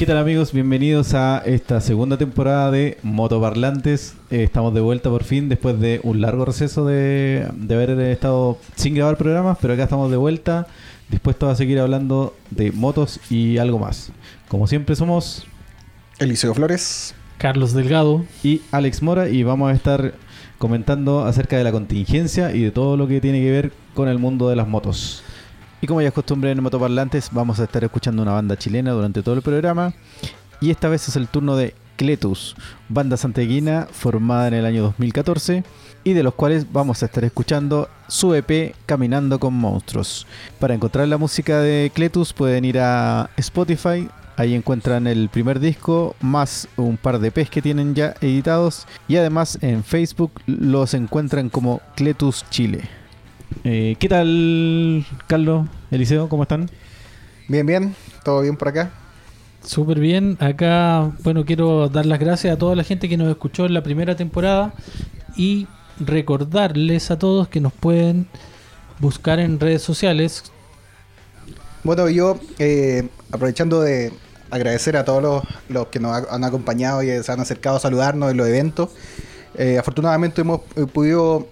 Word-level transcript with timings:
¿Qué 0.00 0.06
tal 0.06 0.16
amigos? 0.16 0.54
Bienvenidos 0.54 1.12
a 1.12 1.42
esta 1.44 1.78
segunda 1.82 2.16
temporada 2.16 2.70
de 2.70 2.96
Motoparlantes. 3.02 4.14
Eh, 4.30 4.44
estamos 4.44 4.72
de 4.72 4.80
vuelta 4.80 5.10
por 5.10 5.24
fin 5.24 5.50
después 5.50 5.78
de 5.78 6.00
un 6.02 6.22
largo 6.22 6.46
receso 6.46 6.86
de, 6.86 7.46
de 7.54 7.74
haber 7.74 7.90
estado 8.00 8.56
sin 8.76 8.94
grabar 8.94 9.18
programas, 9.18 9.58
pero 9.60 9.74
acá 9.74 9.82
estamos 9.82 10.10
de 10.10 10.16
vuelta, 10.16 10.66
dispuestos 11.10 11.52
a 11.52 11.54
seguir 11.54 11.78
hablando 11.80 12.34
de 12.48 12.72
motos 12.72 13.20
y 13.28 13.58
algo 13.58 13.78
más. 13.78 14.10
Como 14.48 14.66
siempre 14.66 14.96
somos 14.96 15.44
Eliseo 16.18 16.54
Flores. 16.54 17.14
Carlos 17.36 17.74
Delgado. 17.74 18.24
y 18.42 18.62
Alex 18.70 19.02
Mora 19.02 19.28
y 19.28 19.42
vamos 19.42 19.70
a 19.70 19.74
estar 19.74 20.14
comentando 20.56 21.26
acerca 21.26 21.58
de 21.58 21.64
la 21.64 21.72
contingencia 21.72 22.54
y 22.54 22.62
de 22.62 22.70
todo 22.70 22.96
lo 22.96 23.06
que 23.06 23.20
tiene 23.20 23.42
que 23.42 23.50
ver 23.50 23.72
con 23.92 24.08
el 24.08 24.18
mundo 24.18 24.48
de 24.48 24.56
las 24.56 24.66
motos. 24.66 25.22
Y 25.80 25.86
como 25.86 26.02
ya 26.02 26.08
es 26.08 26.14
costumbre 26.14 26.50
en 26.50 26.62
Motoparlantes, 26.62 27.30
vamos 27.32 27.58
a 27.60 27.64
estar 27.64 27.82
escuchando 27.82 28.22
una 28.22 28.32
banda 28.32 28.56
chilena 28.56 28.92
durante 28.92 29.22
todo 29.22 29.34
el 29.34 29.42
programa. 29.42 29.94
Y 30.60 30.70
esta 30.70 30.88
vez 30.88 31.08
es 31.08 31.16
el 31.16 31.28
turno 31.28 31.56
de 31.56 31.74
Cletus, 31.96 32.54
banda 32.88 33.16
santiaguina 33.16 33.86
formada 33.90 34.48
en 34.48 34.54
el 34.54 34.66
año 34.66 34.82
2014 34.82 35.64
y 36.04 36.12
de 36.12 36.22
los 36.22 36.34
cuales 36.34 36.70
vamos 36.72 37.02
a 37.02 37.06
estar 37.06 37.24
escuchando 37.24 37.88
su 38.08 38.34
EP 38.34 38.74
Caminando 38.86 39.38
con 39.38 39.54
Monstruos. 39.54 40.26
Para 40.58 40.74
encontrar 40.74 41.08
la 41.08 41.18
música 41.18 41.60
de 41.60 41.90
Cletus 41.94 42.32
pueden 42.32 42.64
ir 42.64 42.78
a 42.78 43.30
Spotify, 43.36 44.08
ahí 44.36 44.54
encuentran 44.54 45.06
el 45.06 45.28
primer 45.28 45.60
disco 45.60 46.16
más 46.20 46.68
un 46.76 46.96
par 46.96 47.18
de 47.18 47.28
EPs 47.28 47.50
que 47.50 47.62
tienen 47.62 47.94
ya 47.94 48.14
editados 48.22 48.86
y 49.06 49.16
además 49.16 49.58
en 49.60 49.84
Facebook 49.84 50.32
los 50.46 50.94
encuentran 50.94 51.50
como 51.50 51.82
Cletus 51.96 52.44
Chile. 52.50 52.99
Eh, 53.64 53.96
¿Qué 53.98 54.08
tal, 54.08 55.04
Carlos, 55.26 55.68
Eliseo? 55.90 56.28
¿Cómo 56.28 56.42
están? 56.44 56.70
Bien, 57.48 57.66
bien. 57.66 57.94
¿Todo 58.24 58.42
bien 58.42 58.56
por 58.56 58.68
acá? 58.68 58.90
Súper 59.62 60.00
bien. 60.00 60.36
Acá, 60.40 61.12
bueno, 61.22 61.44
quiero 61.44 61.88
dar 61.88 62.06
las 62.06 62.18
gracias 62.18 62.54
a 62.54 62.58
toda 62.58 62.74
la 62.76 62.84
gente 62.84 63.08
que 63.08 63.16
nos 63.16 63.28
escuchó 63.28 63.66
en 63.66 63.74
la 63.74 63.82
primera 63.82 64.16
temporada 64.16 64.72
y 65.36 65.66
recordarles 65.98 67.10
a 67.10 67.18
todos 67.18 67.48
que 67.48 67.60
nos 67.60 67.72
pueden 67.72 68.26
buscar 68.98 69.38
en 69.38 69.60
redes 69.60 69.82
sociales. 69.82 70.44
Bueno, 71.82 72.08
yo 72.08 72.38
eh, 72.58 73.08
aprovechando 73.32 73.80
de 73.80 74.12
agradecer 74.50 74.96
a 74.96 75.04
todos 75.04 75.22
los, 75.22 75.42
los 75.68 75.86
que 75.88 76.00
nos 76.00 76.12
ha- 76.12 76.34
han 76.34 76.44
acompañado 76.44 77.02
y 77.02 77.22
se 77.22 77.32
han 77.32 77.40
acercado 77.40 77.76
a 77.76 77.80
saludarnos 77.80 78.30
en 78.30 78.36
los 78.36 78.46
eventos. 78.48 78.90
Eh, 79.56 79.78
afortunadamente 79.78 80.40
hemos 80.42 80.60
eh, 80.76 80.86
podido 80.86 81.48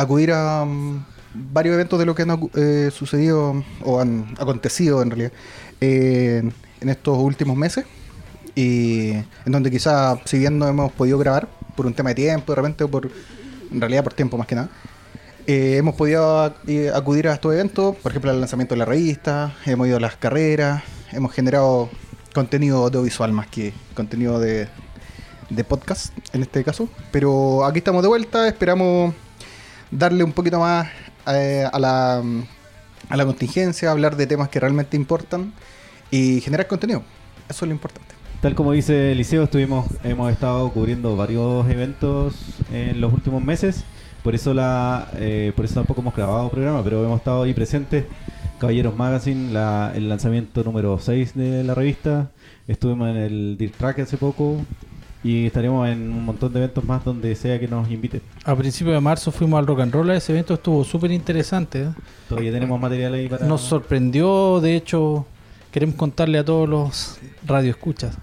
acudir 0.00 0.32
a 0.32 0.64
mm, 0.64 1.04
varios 1.52 1.74
eventos 1.74 1.98
de 1.98 2.06
lo 2.06 2.14
que 2.14 2.22
han 2.22 2.50
eh, 2.54 2.90
sucedido 2.92 3.64
o 3.84 4.00
han 4.00 4.34
acontecido 4.38 5.02
en 5.02 5.10
realidad 5.10 5.32
en 5.80 6.88
estos 6.88 7.18
últimos 7.18 7.56
meses. 7.56 7.84
Y 8.54 9.10
en 9.10 9.52
donde 9.52 9.70
quizás, 9.70 10.18
si 10.24 10.38
bien 10.38 10.58
no 10.58 10.66
hemos 10.66 10.90
podido 10.92 11.18
grabar 11.18 11.48
por 11.76 11.86
un 11.86 11.92
tema 11.92 12.10
de 12.10 12.14
tiempo, 12.14 12.52
de 12.52 12.56
repente, 12.56 12.84
o 12.84 12.88
por, 12.88 13.10
en 13.70 13.80
realidad 13.80 14.02
por 14.02 14.14
tiempo 14.14 14.38
más 14.38 14.46
que 14.46 14.54
nada, 14.54 14.70
eh, 15.46 15.76
hemos 15.76 15.94
podido 15.94 16.54
acudir 16.94 17.28
a 17.28 17.34
estos 17.34 17.52
eventos, 17.52 17.94
por 17.96 18.12
ejemplo, 18.12 18.30
al 18.30 18.40
lanzamiento 18.40 18.74
de 18.74 18.78
la 18.78 18.84
revista, 18.86 19.54
hemos 19.66 19.86
ido 19.86 19.98
a 19.98 20.00
las 20.00 20.16
carreras, 20.16 20.82
hemos 21.12 21.32
generado 21.32 21.90
contenido 22.34 22.84
audiovisual 22.84 23.30
más 23.32 23.46
que 23.46 23.72
contenido 23.94 24.40
de, 24.40 24.68
de 25.50 25.64
podcast 25.64 26.16
en 26.32 26.42
este 26.42 26.64
caso. 26.64 26.88
Pero 27.12 27.64
aquí 27.64 27.78
estamos 27.78 28.02
de 28.02 28.08
vuelta, 28.08 28.48
esperamos 28.48 29.14
darle 29.90 30.24
un 30.24 30.32
poquito 30.32 30.60
más 30.60 30.88
eh, 31.28 31.64
a, 31.70 31.78
la, 31.78 32.22
a 33.08 33.16
la 33.16 33.24
contingencia, 33.26 33.90
hablar 33.90 34.16
de 34.16 34.26
temas 34.26 34.48
que 34.48 34.60
realmente 34.60 34.96
importan 34.96 35.52
y 36.10 36.40
generar 36.40 36.66
contenido. 36.66 37.02
Eso 37.48 37.64
es 37.64 37.68
lo 37.68 37.74
importante. 37.74 38.14
Tal 38.40 38.54
como 38.54 38.72
dice 38.72 39.12
Eliseo, 39.12 39.44
estuvimos, 39.44 39.86
hemos 40.04 40.30
estado 40.30 40.70
cubriendo 40.70 41.16
varios 41.16 41.68
eventos 41.70 42.34
en 42.72 43.00
los 43.00 43.12
últimos 43.12 43.42
meses. 43.42 43.84
Por 44.22 44.34
eso 44.34 44.52
la, 44.54 45.08
eh, 45.14 45.52
por 45.56 45.64
eso 45.64 45.74
tampoco 45.74 46.00
hemos 46.00 46.14
grabado 46.14 46.48
programa, 46.50 46.82
pero 46.82 47.04
hemos 47.04 47.18
estado 47.18 47.42
ahí 47.44 47.54
presentes. 47.54 48.04
Caballeros 48.58 48.96
Magazine, 48.96 49.52
la- 49.52 49.92
el 49.94 50.08
lanzamiento 50.08 50.64
número 50.64 50.98
6 50.98 51.34
de 51.34 51.62
la 51.64 51.74
revista. 51.74 52.30
Estuvimos 52.66 53.08
en 53.10 53.16
el 53.16 53.56
Dirt 53.58 53.76
Track 53.76 54.00
hace 54.00 54.16
poco. 54.16 54.56
Y 55.26 55.46
estaremos 55.46 55.88
en 55.88 56.12
un 56.12 56.24
montón 56.24 56.52
de 56.52 56.60
eventos 56.60 56.84
más 56.84 57.04
donde 57.04 57.34
sea 57.34 57.58
que 57.58 57.66
nos 57.66 57.90
inviten. 57.90 58.20
A 58.44 58.54
principios 58.54 58.94
de 58.94 59.00
marzo 59.00 59.32
fuimos 59.32 59.58
al 59.58 59.66
Rock 59.66 59.80
and 59.80 59.92
Roll. 59.92 60.10
Ese 60.10 60.30
evento 60.32 60.54
estuvo 60.54 60.84
súper 60.84 61.10
interesante. 61.10 61.82
¿eh? 61.82 61.88
Todavía 62.28 62.52
tenemos 62.52 62.80
material 62.80 63.14
ahí 63.14 63.28
para. 63.28 63.44
Nos 63.46 63.62
sorprendió, 63.62 64.60
de 64.60 64.76
hecho, 64.76 65.26
queremos 65.72 65.96
contarle 65.96 66.38
a 66.38 66.44
todos 66.44 66.68
los 66.68 67.18
radioescuchas. 67.44 68.16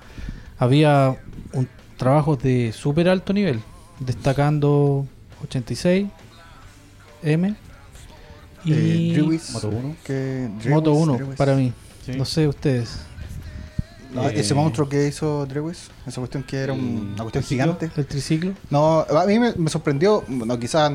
Había 0.57 1.17
un 1.51 1.67
trabajos 1.97 2.41
de 2.41 2.71
súper 2.71 3.09
alto 3.09 3.33
nivel, 3.33 3.59
destacando 3.99 5.05
86 5.43 6.07
M 7.23 7.53
y 8.63 8.71
Eh, 8.73 9.11
Drewis, 9.13 9.51
Moto 9.51 9.69
1. 9.69 9.95
que- 10.05 10.47
Moto 10.69 10.91
Drewis, 10.91 11.03
1 11.03 11.13
Drewis. 11.17 11.35
para 11.35 11.55
mí. 11.55 11.73
Sí. 12.05 12.13
No 12.17 12.23
sé 12.23 12.47
ustedes. 12.47 12.99
No, 14.13 14.29
Eh, 14.29 14.33
ese 14.39 14.53
monstruo 14.53 14.87
que 14.87 15.07
hizo 15.07 15.45
Drewis, 15.45 15.89
esa 16.05 16.19
cuestión 16.21 16.43
que 16.43 16.57
era 16.57 16.73
un- 16.73 17.13
una 17.13 17.23
cuestión 17.23 17.43
triciclo. 17.43 17.63
gigante. 17.77 17.91
El 17.99 18.05
triciclo. 18.05 18.51
No, 18.69 18.99
a 19.01 19.25
mí 19.25 19.39
me, 19.39 19.53
me 19.55 19.69
sorprendió, 19.69 20.23
bueno, 20.27 20.57
quizás 20.59 20.91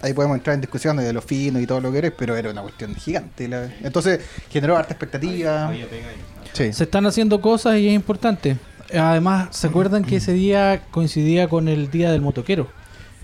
ahí 0.00 0.12
podemos 0.12 0.36
entrar 0.36 0.54
en 0.54 0.60
discusiones 0.60 1.04
de 1.04 1.12
lo 1.12 1.20
fino 1.20 1.60
y 1.60 1.66
todo 1.66 1.80
lo 1.80 1.90
que 1.92 1.98
eres, 1.98 2.12
pero 2.16 2.36
era 2.36 2.50
una 2.50 2.62
cuestión 2.62 2.94
gigante. 2.94 3.48
la- 3.48 3.70
entonces 3.82 4.20
generó 4.50 4.76
harta 4.76 4.92
expectativa. 4.94 5.68
Había 5.68 5.88
pega 5.88 6.08
ahí. 6.08 6.16
Sí. 6.52 6.72
Se 6.72 6.84
están 6.84 7.04
haciendo 7.06 7.40
cosas 7.40 7.76
y 7.78 7.88
es 7.88 7.94
importante. 7.94 8.56
Además, 8.96 9.48
¿se 9.54 9.66
acuerdan 9.66 10.02
que 10.04 10.16
ese 10.16 10.32
día 10.32 10.82
coincidía 10.90 11.48
con 11.48 11.68
el 11.68 11.90
Día 11.90 12.10
del 12.10 12.22
Motoquero? 12.22 12.68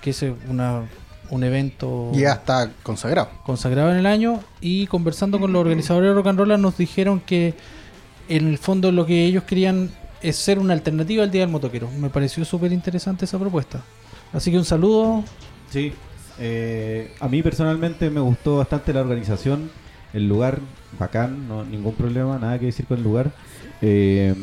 Que 0.02 0.10
es 0.10 0.22
una, 0.50 0.82
un 1.30 1.42
evento 1.42 2.10
Ya 2.12 2.32
está 2.32 2.70
consagrado. 2.82 3.30
consagrado 3.46 3.90
en 3.90 3.96
el 3.96 4.04
año 4.06 4.40
y 4.60 4.86
conversando 4.88 5.40
con 5.40 5.52
los 5.54 5.60
organizadores 5.60 6.10
de 6.10 6.14
Rock 6.14 6.26
and 6.26 6.38
Roll 6.38 6.60
nos 6.60 6.76
dijeron 6.76 7.18
que 7.20 7.54
en 8.28 8.48
el 8.48 8.58
fondo 8.58 8.90
lo 8.92 9.06
que 9.06 9.24
ellos 9.24 9.44
querían 9.44 9.90
es 10.22 10.36
ser 10.36 10.58
una 10.58 10.72
alternativa 10.72 11.22
al 11.22 11.30
Día 11.30 11.42
del 11.42 11.50
Motoquero. 11.50 11.90
Me 11.98 12.08
pareció 12.10 12.44
súper 12.44 12.72
interesante 12.72 13.24
esa 13.24 13.38
propuesta. 13.38 13.82
Así 14.32 14.50
que 14.50 14.58
un 14.58 14.64
saludo. 14.64 15.22
Sí, 15.70 15.92
eh, 16.38 17.12
a 17.20 17.28
mí 17.28 17.42
personalmente 17.42 18.08
me 18.10 18.20
gustó 18.20 18.56
bastante 18.58 18.92
la 18.92 19.00
organización, 19.02 19.70
el 20.12 20.28
lugar, 20.28 20.58
bacán, 20.98 21.46
no, 21.48 21.64
ningún 21.64 21.94
problema, 21.94 22.38
nada 22.38 22.58
que 22.58 22.66
decir 22.66 22.86
con 22.86 22.98
el 22.98 23.04
lugar. 23.04 23.32
Eh, 23.82 24.34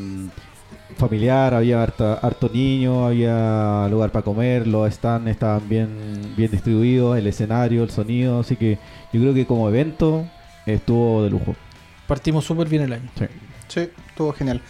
familiar, 0.97 1.53
había 1.53 1.81
harta- 1.81 2.16
harto 2.16 2.50
niño, 2.53 3.08
había 3.08 3.88
lugar 3.90 4.12
para 4.12 4.24
comer, 4.24 4.68
los 4.68 4.94
stands 4.94 5.30
estaban 5.31 5.68
bien, 5.68 5.90
bien 6.36 6.52
distribuidos, 6.52 7.18
el 7.18 7.28
escenario, 7.28 7.84
el 7.84 7.90
sonido, 7.90 8.41
así 8.41 8.56
que 8.56 8.78
yo 9.14 9.22
creo 9.22 9.34
que 9.34 9.46
como 9.46 9.68
evento 9.70 10.25
estuvo 10.66 11.24
de 11.24 11.30
lujo. 11.30 11.56
Partimos 12.08 12.46
súper 12.46 12.68
bien 12.68 12.84
el 12.84 12.94
año. 12.94 13.09
Sí. 13.18 13.25
Sí, 13.72 13.90
estuvo 14.09 14.34
genial. 14.34 14.62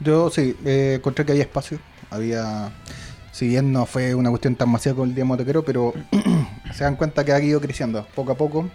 Yo 0.00 0.28
sí, 0.28 0.54
eh, 0.66 0.96
encontré 0.98 1.24
que 1.24 1.32
había 1.32 1.44
espacio. 1.44 1.78
Había. 2.10 2.70
Si 3.32 3.48
bien 3.48 3.72
no 3.72 3.86
fue 3.86 4.14
una 4.14 4.28
cuestión 4.28 4.54
tan 4.54 4.68
masiva 4.68 4.94
como 4.94 5.06
el 5.06 5.14
día 5.14 5.24
motoquero, 5.24 5.64
pero 5.64 5.94
se 6.74 6.84
dan 6.84 6.96
cuenta 6.96 7.24
que 7.24 7.32
ha 7.32 7.40
ido 7.40 7.60
creciendo 7.60 8.06
poco 8.14 8.32
a 8.32 8.34
poco 8.34 8.68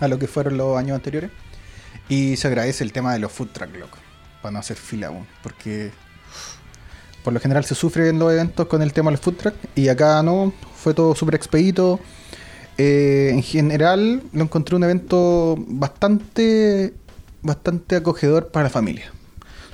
a 0.00 0.08
lo 0.08 0.18
que 0.18 0.26
fueron 0.26 0.58
los 0.58 0.76
años 0.76 0.96
anteriores. 0.96 1.30
Y 2.10 2.36
se 2.36 2.48
agradece 2.48 2.84
el 2.84 2.92
tema 2.92 3.14
de 3.14 3.20
los 3.20 3.32
food 3.32 3.48
truck, 3.48 3.74
loco. 3.74 3.96
Para 4.42 4.52
no 4.52 4.58
hacer 4.58 4.76
fila 4.76 5.06
aún. 5.06 5.26
Porque 5.42 5.92
por 7.24 7.32
lo 7.32 7.40
general 7.40 7.64
se 7.64 7.74
sufre 7.74 8.08
en 8.08 8.18
los 8.18 8.32
eventos 8.32 8.66
con 8.66 8.82
el 8.82 8.92
tema 8.92 9.10
del 9.10 9.18
food 9.18 9.36
truck. 9.36 9.54
Y 9.76 9.88
acá 9.88 10.22
no, 10.22 10.52
fue 10.74 10.92
todo 10.92 11.14
súper 11.14 11.36
expedito. 11.36 12.00
Eh, 12.76 13.30
en 13.32 13.42
general 13.42 14.22
lo 14.32 14.42
encontré 14.42 14.76
un 14.76 14.84
evento 14.84 15.56
bastante 15.68 16.94
bastante 17.42 17.96
acogedor 17.96 18.48
para 18.48 18.64
la 18.64 18.70
familia. 18.70 19.06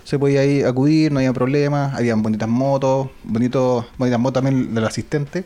Se 0.04 0.18
podía 0.18 0.44
ir 0.44 0.66
acudir, 0.66 1.10
no 1.12 1.18
había 1.18 1.32
problemas, 1.32 1.94
habían 1.94 2.22
bonitas 2.22 2.48
motos, 2.48 3.08
bonitos, 3.24 3.84
bonitas 3.98 4.20
motos 4.20 4.42
también 4.42 4.74
del 4.74 4.84
asistente. 4.84 5.44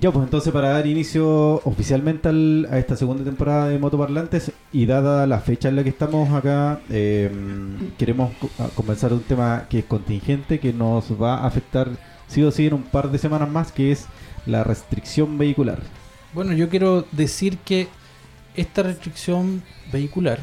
Ya, 0.00 0.12
pues 0.12 0.24
entonces 0.24 0.52
para 0.52 0.68
dar 0.68 0.86
inicio 0.86 1.62
oficialmente 1.64 2.28
al- 2.28 2.68
a 2.70 2.78
esta 2.78 2.94
segunda 2.94 3.24
temporada 3.24 3.68
de 3.68 3.78
Motoparlantes 3.78 4.52
y 4.70 4.84
dada 4.84 5.26
la 5.26 5.40
fecha 5.40 5.70
en 5.70 5.76
la 5.76 5.82
que 5.82 5.88
estamos 5.88 6.30
acá, 6.32 6.80
eh, 6.90 7.30
queremos 7.96 8.30
co- 8.38 8.50
a- 8.62 8.68
conversar 8.68 9.10
de 9.10 9.16
un 9.16 9.22
tema 9.22 9.64
que 9.70 9.78
es 9.80 9.84
contingente, 9.86 10.60
que 10.60 10.74
nos 10.74 11.10
va 11.20 11.38
a 11.38 11.46
afectar 11.46 11.88
sí 12.28 12.42
o 12.42 12.50
sí 12.50 12.66
en 12.66 12.74
un 12.74 12.82
par 12.82 13.10
de 13.10 13.16
semanas 13.18 13.50
más, 13.50 13.72
que 13.72 13.90
es 13.90 14.04
la 14.44 14.62
restricción 14.62 15.38
vehicular. 15.38 15.80
Bueno, 16.34 16.52
yo 16.52 16.68
quiero 16.68 17.06
decir 17.12 17.56
que 17.56 17.88
esta 18.56 18.82
restricción 18.82 19.62
vehicular 19.90 20.38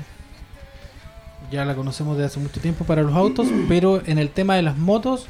ya 1.51 1.65
la 1.65 1.75
conocemos 1.75 2.17
desde 2.17 2.27
hace 2.27 2.39
mucho 2.39 2.59
tiempo 2.59 2.85
para 2.85 3.03
los 3.03 3.13
autos, 3.13 3.47
pero 3.67 4.01
en 4.05 4.17
el 4.17 4.29
tema 4.29 4.55
de 4.55 4.61
las 4.61 4.77
motos 4.77 5.27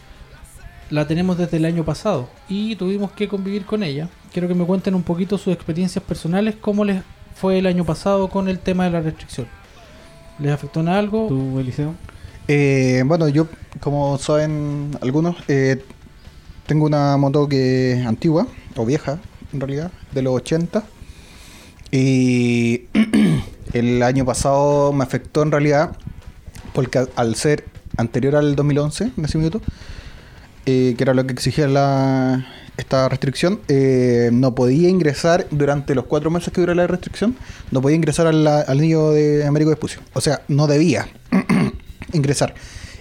la 0.90 1.08
tenemos 1.08 1.38
desde 1.38 1.58
el 1.58 1.66
año 1.66 1.84
pasado 1.84 2.30
y 2.48 2.76
tuvimos 2.76 3.12
que 3.12 3.28
convivir 3.28 3.66
con 3.66 3.84
ella. 3.84 4.10
Quiero 4.32 4.48
que 4.48 4.54
me 4.54 4.66
cuenten 4.66 4.96
un 4.96 5.04
poquito 5.04 5.38
sus 5.38 5.54
experiencias 5.54 6.04
personales, 6.04 6.56
cómo 6.60 6.86
les 6.86 7.02
fue 7.36 7.60
el 7.60 7.68
año 7.68 7.86
pasado 7.86 8.30
con 8.30 8.48
el 8.48 8.60
tema 8.60 8.86
de 8.86 8.92
la 8.92 9.02
restricción. 9.02 9.48
¿Les 10.40 10.52
afectó 10.52 10.82
en 10.82 10.90
algo? 10.90 11.28
¿Tú, 11.28 11.60
Eliseo? 11.60 11.94
Eh, 12.48 13.04
bueno, 13.06 13.28
yo, 13.30 13.48
como 13.80 14.18
saben 14.18 14.92
algunos, 15.02 15.36
eh, 15.48 15.84
tengo 16.68 16.86
una 16.86 17.18
moto 17.18 17.48
que 17.48 17.94
es 17.94 18.06
antigua, 18.06 18.48
o 18.76 18.86
vieja, 18.86 19.20
en 19.54 19.60
realidad, 19.60 19.92
de 20.14 20.22
los 20.22 20.36
80. 20.36 20.84
Y 21.92 22.84
el 23.74 24.04
año 24.04 24.26
pasado 24.26 24.94
me 24.94 25.04
afectó 25.04 25.42
en 25.42 25.52
realidad, 25.52 25.98
porque 26.76 27.08
al- 27.16 27.36
ser 27.36 27.66
anterior 27.98 28.36
al 28.36 28.56
2011, 28.56 29.14
nacimiento, 29.16 29.62
eh, 30.68 30.94
que 30.98 31.04
era 31.04 31.14
lo 31.14 31.26
que 31.26 31.34
exigía 31.34 31.68
la, 31.68 32.46
esta 32.78 33.08
restricción, 33.10 33.62
eh, 33.68 34.30
no 34.34 34.54
podía 34.54 34.90
ingresar 34.90 35.48
durante 35.50 35.96
los 35.96 36.06
cuatro 36.06 36.30
meses 36.30 36.52
que 36.54 36.62
dura 36.62 36.76
la 36.76 36.86
restricción, 36.88 37.36
no 37.72 37.82
podía 37.82 37.96
ingresar 37.96 38.28
al, 38.28 38.46
al 38.46 38.78
nido 38.80 39.12
de 39.14 39.46
Américo 39.46 39.70
Vespucio. 39.72 40.02
O 40.14 40.22
sea, 40.22 40.42
no 40.48 40.68
debía 40.68 41.08
ingresar. 42.14 42.54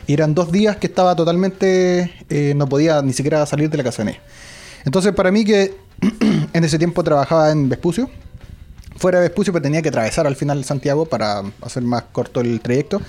Y 0.06 0.12
eran 0.12 0.34
dos 0.34 0.52
días 0.52 0.76
que 0.76 0.86
estaba 0.86 1.16
totalmente, 1.16 2.12
eh, 2.28 2.52
no 2.54 2.68
podía 2.68 3.00
ni 3.02 3.12
siquiera 3.14 3.44
salir 3.46 3.70
de 3.70 3.78
la 3.78 3.84
casa 3.84 4.02
de 4.04 4.12
Ney. 4.12 4.20
Entonces, 4.84 5.12
para 5.14 5.30
mí 5.32 5.44
que 5.44 5.74
en 6.52 6.64
ese 6.64 6.78
tiempo 6.78 7.02
trabajaba 7.02 7.50
en 7.50 7.68
Vespucio, 7.70 8.10
fuera 8.96 9.18
de 9.20 9.28
Vespucio, 9.28 9.52
pero 9.52 9.62
tenía 9.62 9.80
que 9.82 9.88
atravesar 9.88 10.26
al 10.26 10.36
final 10.36 10.62
Santiago 10.64 11.06
para 11.06 11.42
hacer 11.62 11.82
más 11.82 12.04
corto 12.12 12.40
el 12.42 12.60
trayecto. 12.60 13.00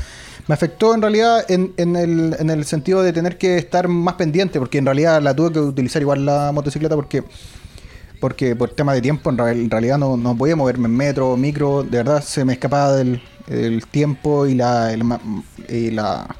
Me 0.47 0.53
afectó 0.53 0.93
en 0.93 1.01
realidad 1.01 1.43
en, 1.49 1.73
en 1.77 1.95
el, 1.95 2.35
en 2.39 2.49
el 2.51 2.65
sentido 2.65 3.01
de 3.01 3.11
tener 3.13 3.37
que 3.37 3.57
estar 3.57 3.87
más 3.87 4.13
pendiente, 4.15 4.59
porque 4.59 4.77
en 4.77 4.85
realidad 4.85 5.21
la 5.21 5.35
tuve 5.35 5.51
que 5.53 5.59
utilizar 5.59 6.01
igual 6.01 6.25
la 6.25 6.51
motocicleta 6.53 6.95
porque 6.95 7.23
porque 8.19 8.55
por 8.55 8.69
tema 8.69 8.93
de 8.93 9.01
tiempo 9.01 9.29
en, 9.29 9.37
real- 9.37 9.57
en 9.59 9.69
realidad 9.69 9.97
no, 9.97 10.17
no 10.17 10.35
podía 10.37 10.55
moverme 10.55 10.87
en 10.87 10.95
metro, 10.95 11.35
micro, 11.37 11.83
de 11.83 11.97
verdad 11.97 12.23
se 12.23 12.45
me 12.45 12.53
escapaba 12.53 12.93
del 12.95 13.21
el 13.47 13.85
tiempo 13.85 14.47
y 14.47 14.55
la, 14.55 14.91
y 15.69 15.91
la- 15.91 16.35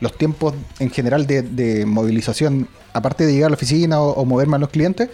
los 0.00 0.16
tiempos 0.16 0.54
en 0.78 0.90
general 0.90 1.26
de, 1.26 1.42
movilización, 1.84 2.68
aparte 2.92 3.26
de 3.26 3.32
llegar 3.32 3.48
a 3.48 3.50
la 3.50 3.56
oficina 3.56 4.00
o, 4.00 4.24
moverme 4.24 4.56
a 4.56 4.58
los 4.60 4.68
clientes, 4.70 5.10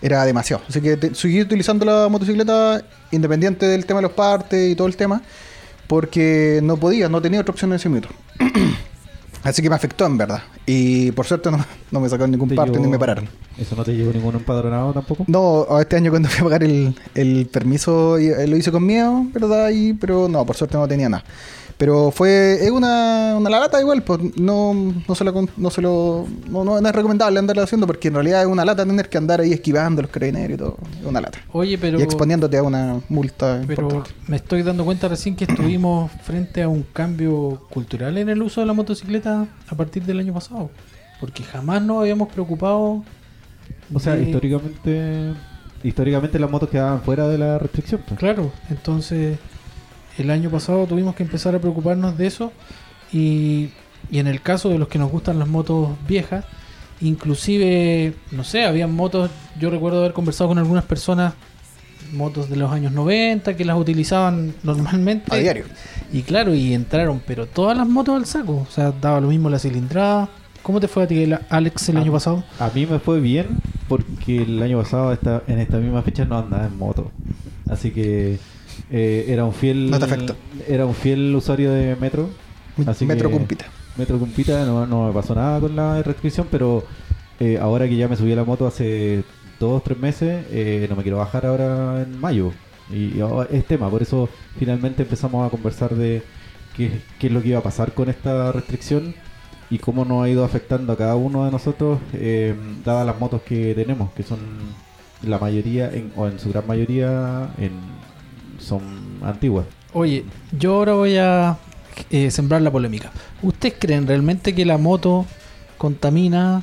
era 0.00 0.24
demasiado. 0.24 0.62
Así 0.68 0.80
que 0.80 1.10
seguí 1.14 1.40
utilizando 1.40 1.84
la 1.84 2.08
motocicleta 2.08 2.82
independiente 3.10 3.66
del 3.66 3.84
tema 3.84 3.98
de 3.98 4.02
los 4.04 4.12
partes 4.12 4.70
y 4.70 4.76
todo 4.76 4.86
el 4.86 4.96
tema, 4.96 5.20
porque 5.88 6.60
no 6.62 6.76
podía, 6.76 7.08
no 7.08 7.20
tenía 7.20 7.40
otra 7.40 7.52
opción 7.52 7.72
en 7.72 7.76
ese 7.76 7.88
minuto. 7.88 8.08
Así 9.42 9.62
que 9.62 9.70
me 9.70 9.76
afectó 9.76 10.04
en 10.06 10.18
verdad. 10.18 10.42
Y 10.66 11.10
por 11.12 11.26
suerte 11.26 11.50
no, 11.50 11.64
no 11.90 12.00
me 12.00 12.08
sacaron 12.08 12.30
ningún 12.30 12.48
¿Te 12.48 12.54
parte 12.54 12.78
ni 12.78 12.86
me 12.86 12.98
pararon. 12.98 13.28
¿Eso 13.56 13.74
no 13.76 13.84
te 13.84 13.94
llegó 13.94 14.12
ningún 14.12 14.34
empadronado 14.34 14.92
tampoco? 14.92 15.24
No, 15.26 15.66
este 15.80 15.96
año 15.96 16.10
cuando 16.10 16.28
fui 16.28 16.40
a 16.40 16.44
pagar 16.44 16.64
el, 16.64 16.94
el 17.14 17.46
permiso 17.46 18.18
eh, 18.18 18.46
lo 18.46 18.56
hice 18.56 18.70
con 18.70 18.84
miedo, 18.84 19.24
¿verdad? 19.32 19.70
Y, 19.70 19.94
pero 19.94 20.28
no, 20.28 20.44
por 20.44 20.56
suerte 20.56 20.76
no 20.76 20.86
tenía 20.86 21.08
nada. 21.08 21.24
Pero 21.78 22.10
fue, 22.10 22.54
es 22.64 22.72
una, 22.72 23.36
una 23.38 23.48
lata 23.50 23.80
igual, 23.80 24.02
pues 24.02 24.18
no, 24.36 24.74
no 25.06 25.14
se 25.14 25.22
lo, 25.22 25.32
con- 25.32 25.48
no, 25.56 25.70
se 25.70 25.80
lo 25.80 26.26
no, 26.50 26.64
no- 26.64 26.80
no 26.80 26.88
es 26.88 26.94
recomendable 26.94 27.38
andarlo 27.38 27.62
haciendo 27.62 27.86
porque 27.86 28.08
en 28.08 28.14
realidad 28.14 28.40
es 28.42 28.48
una 28.48 28.64
lata 28.64 28.84
tener 28.84 29.08
que 29.08 29.16
andar 29.16 29.40
ahí 29.40 29.52
esquivando 29.52 30.02
los 30.02 30.10
carabineros 30.10 30.54
y 30.54 30.56
todo. 30.58 30.76
Es 31.00 31.06
una 31.06 31.20
lata. 31.20 31.38
Oye, 31.52 31.78
pero, 31.78 32.00
Y 32.00 32.02
exponiéndote 32.02 32.58
a 32.58 32.64
una 32.64 33.00
multa 33.08 33.62
pero 33.64 33.82
importante. 33.82 34.10
me 34.26 34.36
estoy 34.36 34.62
dando 34.64 34.84
cuenta 34.84 35.06
recién 35.06 35.36
que 35.36 35.44
estuvimos 35.44 36.10
frente 36.24 36.62
a 36.64 36.68
un 36.68 36.82
cambio 36.82 37.62
cultural 37.70 38.18
en 38.18 38.28
el 38.28 38.42
uso 38.42 38.60
de 38.60 38.66
la 38.66 38.72
motocicleta 38.72 39.46
a 39.68 39.74
partir 39.76 40.02
del 40.02 40.18
año 40.18 40.34
pasado. 40.34 40.70
Porque 41.20 41.44
jamás 41.44 41.80
nos 41.80 42.00
habíamos 42.00 42.28
preocupado. 42.28 43.04
O 43.94 44.00
sea, 44.00 44.16
de- 44.16 44.24
históricamente 44.24 45.32
históricamente 45.84 46.40
las 46.40 46.50
motos 46.50 46.68
quedaban 46.70 47.02
fuera 47.02 47.28
de 47.28 47.38
la 47.38 47.56
restricción. 47.58 48.02
pues. 48.06 48.18
Claro, 48.18 48.50
entonces 48.68 49.38
el 50.18 50.30
año 50.30 50.50
pasado 50.50 50.86
tuvimos 50.86 51.14
que 51.14 51.22
empezar 51.22 51.54
a 51.54 51.58
preocuparnos 51.58 52.18
de 52.18 52.26
eso 52.26 52.52
y, 53.12 53.70
y 54.10 54.18
en 54.18 54.26
el 54.26 54.42
caso 54.42 54.68
de 54.68 54.78
los 54.78 54.88
que 54.88 54.98
nos 54.98 55.10
gustan 55.10 55.38
las 55.38 55.48
motos 55.48 55.90
viejas, 56.06 56.44
inclusive, 57.00 58.14
no 58.32 58.44
sé, 58.44 58.64
habían 58.64 58.92
motos, 58.92 59.30
yo 59.58 59.70
recuerdo 59.70 60.00
haber 60.00 60.12
conversado 60.12 60.48
con 60.48 60.58
algunas 60.58 60.84
personas, 60.84 61.34
motos 62.12 62.48
de 62.48 62.56
los 62.56 62.72
años 62.72 62.92
90 62.92 63.56
que 63.56 63.64
las 63.64 63.76
utilizaban 63.76 64.54
normalmente. 64.62 65.34
A 65.34 65.36
diario. 65.36 65.64
Y 66.12 66.22
claro, 66.22 66.54
y 66.54 66.74
entraron, 66.74 67.20
pero 67.26 67.46
todas 67.46 67.76
las 67.76 67.86
motos 67.86 68.16
al 68.16 68.26
saco, 68.26 68.66
o 68.68 68.70
sea, 68.70 68.92
daba 68.92 69.20
lo 69.20 69.28
mismo 69.28 69.50
la 69.50 69.58
cilindrada. 69.58 70.28
¿Cómo 70.62 70.80
te 70.80 70.88
fue 70.88 71.04
a 71.04 71.06
ti, 71.06 71.32
Alex, 71.48 71.88
el 71.88 71.98
año 71.98 72.12
pasado? 72.12 72.44
A 72.58 72.70
mí 72.74 72.84
me 72.84 72.98
fue 72.98 73.20
bien 73.20 73.46
porque 73.88 74.42
el 74.42 74.62
año 74.62 74.78
pasado 74.78 75.12
esta, 75.12 75.42
en 75.46 75.60
esta 75.60 75.78
misma 75.78 76.02
fecha 76.02 76.24
no 76.24 76.38
andaba 76.38 76.66
en 76.66 76.76
moto. 76.76 77.10
Así 77.70 77.90
que 77.90 78.38
eh, 78.90 79.26
era 79.28 79.44
un 79.44 79.52
fiel 79.52 79.90
No 79.90 79.98
te 79.98 80.04
afectó. 80.04 80.36
era 80.66 80.86
un 80.86 80.94
fiel 80.94 81.34
usuario 81.34 81.72
de 81.72 81.96
Metro. 81.96 82.28
Así 82.86 83.04
Metro 83.04 83.28
que- 83.28 83.36
Cumpita. 83.36 83.66
Metro 83.96 84.18
Cumpita 84.18 84.64
no, 84.64 84.86
no 84.86 85.08
me 85.08 85.12
pasó 85.12 85.34
nada 85.34 85.58
con 85.60 85.74
la 85.74 86.02
restricción, 86.02 86.46
pero 86.50 86.84
eh, 87.40 87.58
ahora 87.60 87.88
que 87.88 87.96
ya 87.96 88.06
me 88.08 88.16
subí 88.16 88.32
a 88.32 88.36
la 88.36 88.44
moto 88.44 88.66
hace 88.66 89.24
dos, 89.58 89.82
tres 89.82 89.98
meses, 89.98 90.46
eh, 90.50 90.86
no 90.88 90.94
me 90.96 91.02
quiero 91.02 91.18
bajar 91.18 91.46
ahora 91.46 92.02
en 92.02 92.20
mayo. 92.20 92.52
Y, 92.90 92.96
y 93.18 93.22
es 93.50 93.64
tema, 93.66 93.90
por 93.90 94.00
eso 94.02 94.28
finalmente 94.58 95.02
empezamos 95.02 95.46
a 95.46 95.50
conversar 95.50 95.94
de 95.94 96.22
qué, 96.76 97.00
qué 97.18 97.26
es 97.26 97.32
lo 97.32 97.42
que 97.42 97.48
iba 97.48 97.58
a 97.58 97.62
pasar 97.62 97.92
con 97.92 98.08
esta 98.08 98.50
restricción 98.52 99.14
y 99.68 99.78
cómo 99.78 100.04
nos 100.06 100.24
ha 100.24 100.28
ido 100.30 100.44
afectando 100.44 100.92
a 100.92 100.96
cada 100.96 101.16
uno 101.16 101.44
de 101.44 101.50
nosotros, 101.50 101.98
eh, 102.14 102.54
dadas 102.84 103.04
las 103.04 103.18
motos 103.20 103.42
que 103.42 103.74
tenemos, 103.74 104.10
que 104.12 104.22
son 104.22 104.38
la 105.22 105.38
mayoría, 105.38 105.90
en- 105.92 106.12
o 106.16 106.26
en 106.28 106.38
su 106.38 106.48
gran 106.50 106.66
mayoría, 106.66 107.50
en, 107.58 107.72
son 108.68 108.82
antiguas. 109.22 109.66
Oye, 109.92 110.24
yo 110.52 110.74
ahora 110.74 110.92
voy 110.92 111.16
a 111.16 111.56
eh, 112.10 112.30
sembrar 112.30 112.62
la 112.62 112.70
polémica. 112.70 113.10
¿Ustedes 113.42 113.74
creen 113.78 114.06
realmente 114.06 114.54
que 114.54 114.64
la 114.64 114.78
moto 114.78 115.26
contamina 115.76 116.62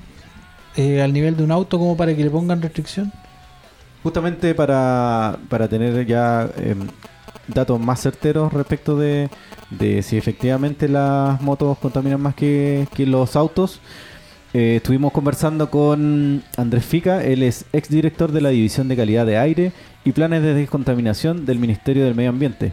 eh, 0.76 1.02
al 1.02 1.14
nivel 1.14 1.36
de 1.36 1.44
un 1.44 1.52
auto 1.52 1.80
como 1.80 1.98
para 1.98 2.16
que 2.16 2.24
le 2.24 2.30
pongan 2.30 2.62
restricción? 2.62 3.12
Justamente 4.04 4.54
para, 4.54 5.38
para 5.50 5.68
tener 5.68 6.06
ya 6.06 6.50
em, 6.58 6.88
datos 7.48 7.80
más 7.80 8.02
certeros 8.02 8.54
respecto 8.54 8.96
de, 8.98 9.30
de 9.72 10.04
si 10.04 10.18
efectivamente 10.18 10.88
las 10.88 11.42
motos 11.42 11.78
contaminan 11.80 12.22
más 12.22 12.36
que, 12.36 12.88
que 12.94 13.06
los 13.06 13.36
autos, 13.36 13.80
eh, 14.58 14.78
estuvimos 14.78 15.12
conversando 15.12 15.70
con 15.70 16.42
Andrés 16.56 16.86
Fica, 16.86 17.22
él 17.22 17.44
es 17.44 17.66
exdirector 17.74 18.32
de 18.32 18.40
la 18.40 18.48
División 18.48 18.88
de 18.88 18.96
Calidad 18.96 19.26
de 19.26 19.38
Aire 19.38 19.74
y 20.06 20.14
Planes 20.14 20.44
de 20.44 20.54
Descontaminación 20.54 21.46
del 21.46 21.60
Ministerio 21.60 22.06
del 22.06 22.16
Medio 22.16 22.30
Ambiente. 22.30 22.72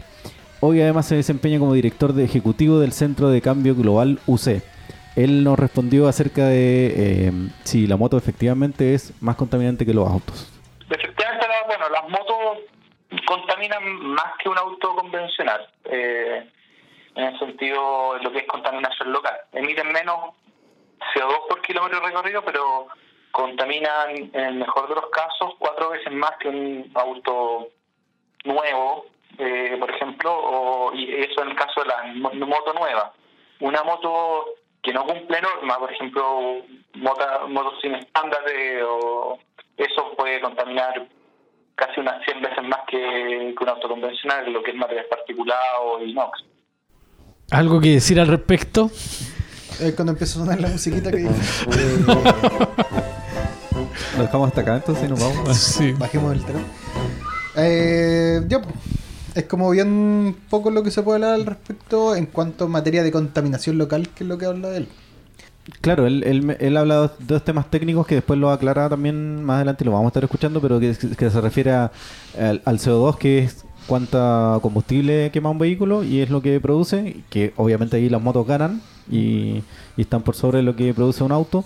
Hoy 0.61 0.79
además 0.79 1.09
se 1.09 1.15
desempeña 1.15 1.59
como 1.59 1.73
director 1.73 2.13
de 2.13 2.23
ejecutivo 2.23 2.79
del 2.79 2.93
Centro 2.93 3.27
de 3.27 3.41
Cambio 3.41 3.75
Global 3.75 4.19
UC. 4.27 4.63
Él 5.17 5.43
nos 5.43 5.59
respondió 5.59 6.07
acerca 6.07 6.45
de 6.45 7.27
em, 7.27 7.49
si 7.65 7.85
la 7.85 7.97
moto 7.97 8.15
efectivamente 8.15 8.93
es 8.93 9.21
más 9.21 9.35
contaminante 9.35 9.85
que 9.85 9.93
los 9.93 10.09
autos. 10.09 10.53
Efectivamente, 10.89 11.47
bueno, 11.67 11.89
las 11.89 12.07
motos 12.07 12.59
contaminan 13.25 13.83
más 13.83 14.37
que 14.41 14.47
un 14.47 14.57
auto 14.57 14.95
convencional, 14.95 15.67
eh, 15.83 16.47
en 17.15 17.23
el 17.25 17.37
sentido 17.39 18.13
de 18.13 18.23
lo 18.23 18.31
que 18.31 18.37
es 18.37 18.47
contaminación 18.47 19.11
local. 19.11 19.35
Emiten 19.51 19.91
menos 19.91 20.31
CO2 21.13 21.47
por 21.49 21.61
kilómetro 21.61 21.99
recorrido, 21.99 22.41
pero 22.43 22.87
contaminan, 23.31 24.09
en 24.11 24.35
el 24.35 24.55
mejor 24.55 24.87
de 24.89 24.95
los 24.95 25.09
casos, 25.09 25.53
cuatro 25.59 25.89
veces 25.89 26.11
más 26.13 26.31
que 26.39 26.49
un 26.49 26.91
auto 26.93 27.69
nuevo, 28.45 29.05
eh, 29.37 29.75
por 29.79 29.89
ejemplo, 29.89 30.31
o, 30.31 30.93
y 30.93 31.11
eso 31.23 31.41
en 31.41 31.49
el 31.49 31.55
caso 31.55 31.81
de 31.81 31.87
la 31.87 32.03
mo- 32.15 32.33
moto 32.45 32.73
nueva. 32.73 33.11
Una 33.59 33.83
moto 33.83 34.45
que 34.81 34.93
no 34.93 35.05
cumple 35.05 35.41
normas, 35.41 35.77
por 35.77 35.91
ejemplo, 35.91 36.57
motos 36.93 37.73
sin 37.81 37.95
estándares, 37.95 38.83
o 38.85 39.39
eso 39.77 40.13
puede 40.17 40.39
contaminar 40.41 41.07
casi 41.75 41.99
unas 42.01 42.23
100 42.25 42.41
veces 42.41 42.63
más 42.65 42.81
que, 42.87 43.55
un 43.59 43.69
auto 43.69 43.87
convencional, 43.87 44.51
lo 44.51 44.61
que 44.61 44.71
es 44.71 44.77
material 44.77 45.05
particulado 45.09 46.03
y 46.03 46.13
NOx. 46.13 46.43
¿Algo 47.51 47.79
que 47.79 47.89
decir 47.89 48.19
al 48.19 48.27
respecto? 48.27 48.89
Es 49.79 49.93
cuando 49.93 50.11
empieza 50.13 50.39
a 50.39 50.43
sonar 50.45 50.59
la 50.59 50.69
musiquita 50.69 51.11
que 51.11 51.17
dice. 51.17 51.33
Lo 54.17 54.23
dejamos 54.23 54.47
hasta 54.49 54.61
acá 54.61 54.75
entonces 54.75 55.05
y 55.05 55.09
nos 55.09 55.19
vamos. 55.19 55.57
Sí. 55.57 55.91
Bajemos 55.93 56.33
el 56.33 56.43
telón. 56.45 56.63
Eh, 57.55 58.41
ya, 58.47 58.61
es 59.35 59.43
como 59.45 59.69
bien 59.71 60.35
poco 60.49 60.69
lo 60.71 60.83
que 60.83 60.91
se 60.91 61.01
puede 61.01 61.17
hablar 61.17 61.33
al 61.35 61.45
respecto 61.45 62.15
en 62.15 62.25
cuanto 62.27 62.65
a 62.65 62.67
materia 62.67 63.03
de 63.03 63.11
contaminación 63.11 63.77
local, 63.77 64.09
que 64.09 64.23
es 64.23 64.27
lo 64.27 64.37
que 64.37 64.45
habla 64.45 64.75
él. 64.75 64.87
Claro, 65.81 66.05
él, 66.07 66.23
él, 66.25 66.41
me- 66.43 66.57
él 66.59 66.75
habla 66.75 67.03
de 67.03 67.09
dos 67.19 67.43
temas 67.45 67.69
técnicos 67.71 68.05
que 68.05 68.15
después 68.15 68.37
lo 68.37 68.51
aclara 68.51 68.89
también 68.89 69.43
más 69.43 69.55
adelante 69.57 69.83
y 69.83 69.85
lo 69.85 69.91
vamos 69.91 70.07
a 70.07 70.09
estar 70.09 70.23
escuchando, 70.25 70.59
pero 70.61 70.77
que, 70.79 70.93
que 71.17 71.29
se 71.29 71.41
refiere 71.41 71.71
a- 71.71 71.91
al, 72.37 72.61
al 72.65 72.79
CO2, 72.79 73.17
que 73.17 73.39
es 73.39 73.62
cuánta 73.87 74.59
combustible 74.61 75.29
quema 75.31 75.49
un 75.49 75.59
vehículo 75.59 76.03
y 76.03 76.21
es 76.21 76.29
lo 76.29 76.41
que 76.41 76.59
produce, 76.59 77.17
que 77.29 77.53
obviamente 77.57 77.97
ahí 77.97 78.09
las 78.09 78.21
motos 78.21 78.45
ganan 78.47 78.81
y, 79.09 79.63
y 79.97 80.01
están 80.01 80.21
por 80.21 80.35
sobre 80.35 80.61
lo 80.63 80.75
que 80.75 80.93
produce 80.93 81.23
un 81.23 81.31
auto. 81.31 81.65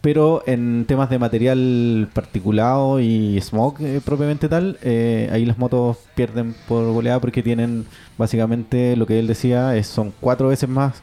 Pero 0.00 0.42
en 0.46 0.84
temas 0.86 1.08
de 1.08 1.18
material 1.18 2.10
particulado 2.12 3.00
y 3.00 3.40
smog 3.40 3.76
eh, 3.80 4.02
propiamente 4.04 4.50
tal, 4.50 4.78
eh, 4.82 5.30
ahí 5.32 5.46
las 5.46 5.56
motos 5.56 5.96
pierden 6.14 6.54
por 6.68 6.84
goleada 6.92 7.20
porque 7.20 7.42
tienen 7.42 7.86
básicamente 8.18 8.96
lo 8.96 9.06
que 9.06 9.18
él 9.18 9.26
decía, 9.26 9.74
es, 9.76 9.86
son 9.86 10.12
cuatro 10.20 10.48
veces 10.48 10.68
más 10.68 10.96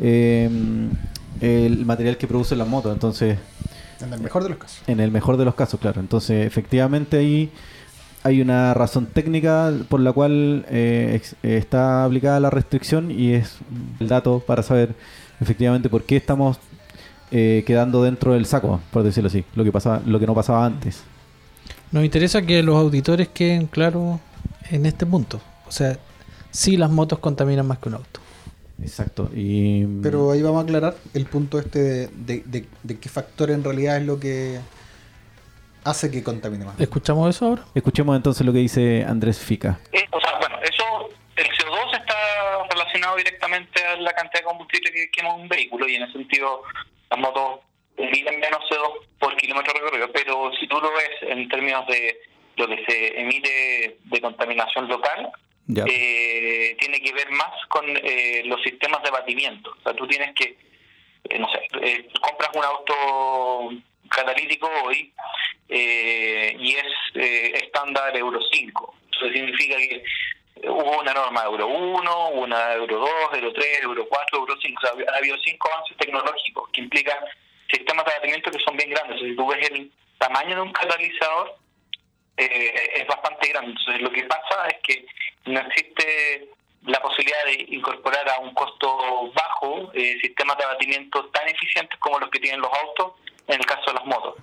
eh, 0.00 0.50
el 1.40 1.86
material 1.86 2.16
que 2.16 2.26
producen 2.26 2.58
las 2.58 2.66
motos. 2.66 2.92
Entonces, 2.92 3.38
En 4.02 4.12
el 4.12 4.20
mejor 4.20 4.42
de 4.42 4.48
los 4.48 4.58
casos. 4.58 4.82
en 4.88 4.98
el 4.98 5.12
mejor 5.12 5.36
de 5.36 5.44
los 5.44 5.54
casos, 5.54 5.78
claro. 5.78 6.00
Entonces, 6.00 6.44
efectivamente 6.44 7.18
ahí 7.18 7.50
hay 8.22 8.40
una 8.40 8.74
razón 8.74 9.06
técnica 9.06 9.72
por 9.88 10.00
la 10.00 10.12
cual 10.12 10.64
eh, 10.68 11.12
ex- 11.16 11.34
eh, 11.42 11.56
está 11.56 12.04
aplicada 12.04 12.38
la 12.40 12.50
restricción 12.50 13.10
y 13.10 13.32
es 13.34 13.56
el 13.98 14.08
dato 14.08 14.40
para 14.46 14.62
saber 14.62 14.94
efectivamente 15.40 15.88
por 15.88 16.02
qué 16.04 16.16
estamos 16.16 16.58
eh, 17.30 17.62
quedando 17.66 18.02
dentro 18.02 18.34
del 18.34 18.44
saco, 18.46 18.80
por 18.90 19.02
decirlo 19.02 19.28
así, 19.28 19.44
lo 19.54 19.64
que 19.64 19.72
pasaba, 19.72 20.02
lo 20.04 20.18
que 20.20 20.26
no 20.26 20.34
pasaba 20.34 20.64
antes. 20.66 21.02
Nos 21.92 22.04
interesa 22.04 22.42
que 22.42 22.62
los 22.62 22.76
auditores 22.76 23.28
queden 23.28 23.66
claros 23.66 24.20
en 24.70 24.86
este 24.86 25.06
punto. 25.06 25.40
O 25.66 25.72
sea, 25.72 25.98
sí 26.50 26.76
las 26.76 26.90
motos 26.90 27.18
contaminan 27.20 27.66
más 27.66 27.78
que 27.78 27.88
un 27.88 27.94
auto. 27.96 28.20
Exacto. 28.82 29.30
Y 29.34 29.84
Pero 30.02 30.30
ahí 30.32 30.42
vamos 30.42 30.60
a 30.60 30.64
aclarar 30.64 30.96
el 31.14 31.26
punto 31.26 31.58
este 31.58 31.78
de, 31.80 32.08
de- 32.26 32.42
de- 32.46 32.66
de 32.82 32.98
qué 32.98 33.08
factor 33.08 33.50
en 33.50 33.62
realidad 33.64 33.98
es 33.98 34.06
lo 34.06 34.18
que 34.18 34.58
hace 35.84 36.10
que 36.10 36.22
contamine 36.22 36.64
más. 36.64 36.78
¿Escuchamos 36.80 37.34
eso 37.34 37.46
ahora? 37.46 37.64
escuchemos 37.74 38.16
entonces 38.16 38.46
lo 38.46 38.52
que 38.52 38.58
dice 38.58 39.04
Andrés 39.06 39.38
Fica. 39.38 39.78
Eh, 39.92 40.06
o 40.10 40.20
sea, 40.20 40.38
bueno, 40.38 40.58
eso, 40.62 41.08
el 41.36 41.46
CO2 41.46 41.98
está 42.00 42.14
relacionado 42.70 43.16
directamente 43.16 43.84
a 43.84 43.96
la 43.96 44.12
cantidad 44.12 44.40
de 44.40 44.44
combustible 44.44 44.90
que 44.92 45.10
quema 45.10 45.34
un 45.34 45.48
vehículo 45.48 45.88
y 45.88 45.96
en 45.96 46.02
ese 46.04 46.12
sentido 46.14 46.62
las 47.10 47.18
motos 47.18 47.60
emiten 47.96 48.40
menos 48.40 48.60
CO2 48.70 49.06
por 49.18 49.36
kilómetro 49.36 49.72
recorrido, 49.74 50.10
pero 50.12 50.50
si 50.58 50.66
tú 50.68 50.80
lo 50.80 50.90
ves 50.92 51.10
en 51.30 51.48
términos 51.48 51.86
de 51.86 52.16
lo 52.56 52.66
que 52.68 52.84
se 52.86 53.20
emite 53.20 53.98
de 54.04 54.20
contaminación 54.20 54.88
local, 54.88 55.30
Ya. 55.66 55.84
eh, 55.86 56.76
tiene 56.80 57.00
que 57.00 57.12
ver 57.12 57.30
más 57.30 57.50
con 57.68 57.84
eh, 57.88 58.42
los 58.44 58.60
sistemas 58.62 59.02
de 59.02 59.08
abatimiento. 59.10 59.70
O 59.78 59.82
sea, 59.82 59.92
tú 59.94 60.06
tienes 60.08 60.34
que, 60.34 60.58
eh, 61.28 61.38
no 61.38 61.48
sé, 61.50 61.60
eh, 61.82 62.08
compras 62.20 62.50
un 62.54 62.64
auto 62.64 63.82
catalítico 64.10 64.68
hoy 64.84 65.12
eh, 65.68 66.56
y 66.58 66.74
es 66.74 66.86
eh, 67.14 67.52
estándar 67.64 68.16
Euro 68.16 68.40
5. 68.50 68.94
Eso 69.12 69.32
significa 69.32 69.76
que 69.76 69.96
eh, 69.96 70.68
hubo 70.68 71.00
una 71.00 71.14
norma 71.14 71.44
Euro 71.44 71.68
1, 71.68 72.28
una 72.30 72.74
Euro 72.74 72.98
2, 72.98 73.10
Euro 73.34 73.52
3, 73.52 73.82
Euro 73.82 74.06
4, 74.08 74.38
Euro 74.38 74.54
5. 74.60 74.80
O 74.82 74.86
sea, 74.86 75.14
ha 75.14 75.18
habido 75.18 75.36
cinco 75.44 75.70
avances 75.72 75.96
tecnológicos 75.96 76.68
que 76.72 76.80
implican 76.80 77.18
sistemas 77.70 78.04
de 78.04 78.12
abatimiento 78.12 78.50
que 78.50 78.58
son 78.58 78.76
bien 78.76 78.90
grandes. 78.90 79.16
O 79.16 79.20
sea, 79.20 79.28
si 79.28 79.36
tú 79.36 79.46
ves 79.46 79.70
el 79.70 79.92
tamaño 80.18 80.56
de 80.56 80.62
un 80.62 80.72
catalizador, 80.72 81.56
eh, 82.36 82.92
es 82.96 83.06
bastante 83.06 83.48
grande. 83.48 83.70
Entonces, 83.70 84.02
lo 84.02 84.10
que 84.10 84.24
pasa 84.24 84.68
es 84.68 84.76
que 84.82 85.06
no 85.46 85.60
existe 85.60 86.48
la 86.86 87.00
posibilidad 87.00 87.44
de 87.46 87.76
incorporar 87.76 88.28
a 88.28 88.40
un 88.40 88.54
costo 88.54 88.88
bajo 89.34 89.92
eh, 89.92 90.16
sistemas 90.20 90.56
de 90.58 90.64
abatimiento 90.64 91.26
tan 91.26 91.48
eficientes 91.48 91.98
como 91.98 92.18
los 92.18 92.30
que 92.30 92.40
tienen 92.40 92.60
los 92.60 92.70
autos 92.84 93.12
en 93.48 93.60
el 93.60 93.66
caso 93.66 93.82
de 93.88 93.94
las 93.94 94.06
motos. 94.06 94.34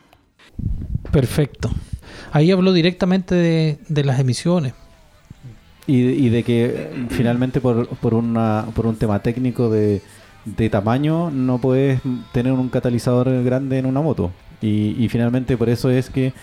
Perfecto. 1.12 1.70
Ahí 2.32 2.52
habló 2.52 2.74
directamente 2.74 3.34
de, 3.34 3.80
de 3.88 4.04
las 4.04 4.20
emisiones. 4.20 4.74
Y, 5.88 6.02
y 6.02 6.30
de 6.30 6.44
que 6.44 6.66
eh, 6.66 7.08
finalmente 7.10 7.62
por, 7.62 7.88
por, 7.88 8.14
una, 8.14 8.66
por 8.76 8.86
un 8.86 8.98
tema 8.98 9.22
técnico 9.24 9.70
de, 9.70 10.02
de 10.44 10.70
tamaño 10.70 11.32
no 11.32 11.60
puedes 11.60 12.02
tener 12.34 12.52
un 12.52 12.70
catalizador 12.70 13.44
grande 13.44 13.78
en 13.78 13.86
una 13.86 14.02
moto. 14.02 14.32
Y, 14.62 15.02
y 15.04 15.08
finalmente 15.10 15.56
por 15.56 15.70
eso 15.70 15.90
es 15.90 16.10
que 16.10 16.34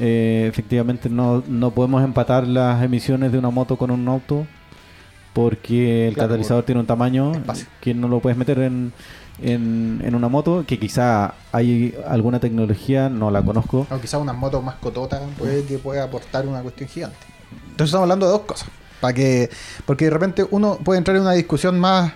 eh, 0.00 0.46
efectivamente 0.48 1.08
no, 1.08 1.44
no 1.46 1.70
podemos 1.70 2.02
empatar 2.02 2.46
las 2.46 2.82
emisiones 2.82 3.30
de 3.30 3.38
una 3.38 3.50
moto 3.50 3.76
con 3.76 3.90
un 3.90 4.06
auto 4.08 4.46
porque 5.42 6.08
el 6.08 6.14
Claro, 6.14 6.28
catalizador 6.30 6.62
por 6.62 6.66
tiene 6.66 6.80
un 6.80 6.86
tamaño 6.86 7.32
espacio. 7.32 7.66
que 7.80 7.94
no 7.94 8.08
lo 8.08 8.20
puedes 8.20 8.36
meter 8.36 8.58
en, 8.60 8.92
en, 9.40 10.00
en 10.04 10.14
una 10.14 10.28
moto 10.28 10.64
que 10.66 10.78
quizá 10.78 11.34
hay 11.52 11.94
alguna 12.06 12.40
tecnología, 12.40 13.08
no 13.08 13.30
la 13.30 13.42
conozco, 13.42 13.86
O 13.90 13.98
quizás 14.00 14.20
una 14.20 14.32
moto 14.32 14.60
más 14.62 14.76
cotota 14.76 15.20
puede 15.38 15.64
que 15.64 15.78
pueda 15.78 16.04
aportar 16.04 16.46
una 16.46 16.60
cuestión 16.62 16.88
gigante. 16.88 17.16
Entonces 17.70 17.86
estamos 17.90 18.04
hablando 18.04 18.26
de 18.26 18.32
dos 18.32 18.42
cosas. 18.42 18.68
Para 19.00 19.14
que, 19.14 19.48
porque 19.86 20.06
de 20.06 20.10
repente 20.10 20.44
uno 20.50 20.76
puede 20.82 20.98
entrar 20.98 21.16
en 21.16 21.22
una 21.22 21.32
discusión 21.34 21.78
más, 21.78 22.12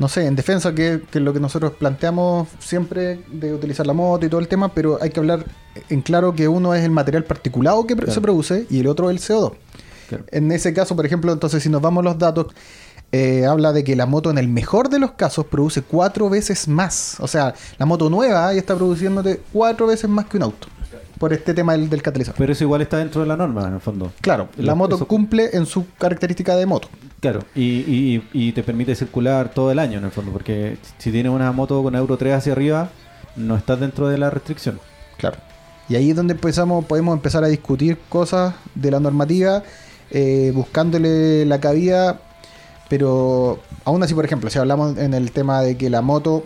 no 0.00 0.08
sé, 0.08 0.26
en 0.26 0.34
defensa, 0.34 0.74
que, 0.74 1.00
que 1.10 1.18
es 1.18 1.24
lo 1.24 1.32
que 1.32 1.38
nosotros 1.38 1.72
planteamos 1.78 2.48
siempre 2.58 3.20
de 3.30 3.54
utilizar 3.54 3.86
la 3.86 3.92
moto 3.92 4.26
y 4.26 4.28
todo 4.28 4.40
el 4.40 4.48
tema, 4.48 4.68
pero 4.74 4.98
hay 5.00 5.10
que 5.10 5.20
hablar 5.20 5.44
en 5.88 6.00
claro 6.02 6.34
que 6.34 6.48
uno 6.48 6.74
es 6.74 6.82
el 6.84 6.90
material 6.90 7.22
particulado 7.22 7.86
que 7.86 7.94
Claro. 7.94 8.10
se 8.12 8.20
produce 8.20 8.66
y 8.68 8.80
el 8.80 8.88
otro 8.88 9.10
el 9.10 9.20
CO2. 9.20 9.52
Claro. 10.08 10.24
En 10.30 10.50
ese 10.52 10.72
caso, 10.72 10.94
por 10.96 11.06
ejemplo, 11.06 11.32
entonces 11.32 11.62
si 11.62 11.68
nos 11.68 11.80
vamos 11.82 12.02
a 12.02 12.04
los 12.04 12.18
datos, 12.18 12.46
eh, 13.12 13.46
habla 13.46 13.72
de 13.72 13.84
que 13.84 13.94
la 13.96 14.06
moto 14.06 14.30
en 14.30 14.38
el 14.38 14.48
mejor 14.48 14.88
de 14.88 14.98
los 14.98 15.12
casos 15.12 15.46
produce 15.46 15.82
cuatro 15.82 16.28
veces 16.28 16.68
más. 16.68 17.16
O 17.20 17.28
sea, 17.28 17.54
la 17.78 17.86
moto 17.86 18.10
nueva 18.10 18.52
ya 18.52 18.58
está 18.58 18.74
produciéndote 18.74 19.40
cuatro 19.52 19.86
veces 19.86 20.08
más 20.10 20.26
que 20.26 20.36
un 20.36 20.44
auto. 20.44 20.68
Por 21.18 21.32
este 21.32 21.54
tema 21.54 21.72
del, 21.72 21.88
del 21.88 22.02
catalizador. 22.02 22.36
pero 22.36 22.52
eso 22.52 22.62
igual 22.64 22.82
está 22.82 22.98
dentro 22.98 23.22
de 23.22 23.26
la 23.26 23.38
norma 23.38 23.66
en 23.68 23.74
el 23.74 23.80
fondo. 23.80 24.12
Claro, 24.20 24.48
la 24.58 24.74
moto 24.74 24.96
eso- 24.96 25.06
cumple 25.08 25.48
en 25.54 25.64
su 25.64 25.86
característica 25.98 26.54
de 26.56 26.66
moto. 26.66 26.88
Claro, 27.20 27.40
y, 27.54 27.62
y, 27.62 28.28
y 28.34 28.52
te 28.52 28.62
permite 28.62 28.94
circular 28.94 29.50
todo 29.54 29.70
el 29.72 29.78
año 29.78 29.96
en 29.98 30.04
el 30.04 30.10
fondo, 30.10 30.30
porque 30.30 30.76
si 30.98 31.10
tienes 31.10 31.32
una 31.32 31.50
moto 31.52 31.82
con 31.82 31.94
Euro 31.94 32.18
3 32.18 32.34
hacia 32.34 32.52
arriba, 32.52 32.90
no 33.34 33.56
estás 33.56 33.80
dentro 33.80 34.08
de 34.08 34.18
la 34.18 34.28
restricción. 34.28 34.78
Claro. 35.16 35.38
Y 35.88 35.94
ahí 35.96 36.10
es 36.10 36.16
donde 36.16 36.34
empezamos, 36.34 36.84
podemos 36.84 37.14
empezar 37.16 37.42
a 37.44 37.46
discutir 37.48 37.96
cosas 38.10 38.54
de 38.74 38.90
la 38.90 39.00
normativa, 39.00 39.62
eh, 40.10 40.52
buscándole 40.54 41.44
la 41.46 41.60
cabida, 41.60 42.20
pero 42.88 43.60
aún 43.84 44.02
así, 44.02 44.14
por 44.14 44.24
ejemplo, 44.24 44.50
si 44.50 44.58
hablamos 44.58 44.96
en 44.98 45.14
el 45.14 45.32
tema 45.32 45.62
de 45.62 45.76
que 45.76 45.90
la 45.90 46.02
moto 46.02 46.44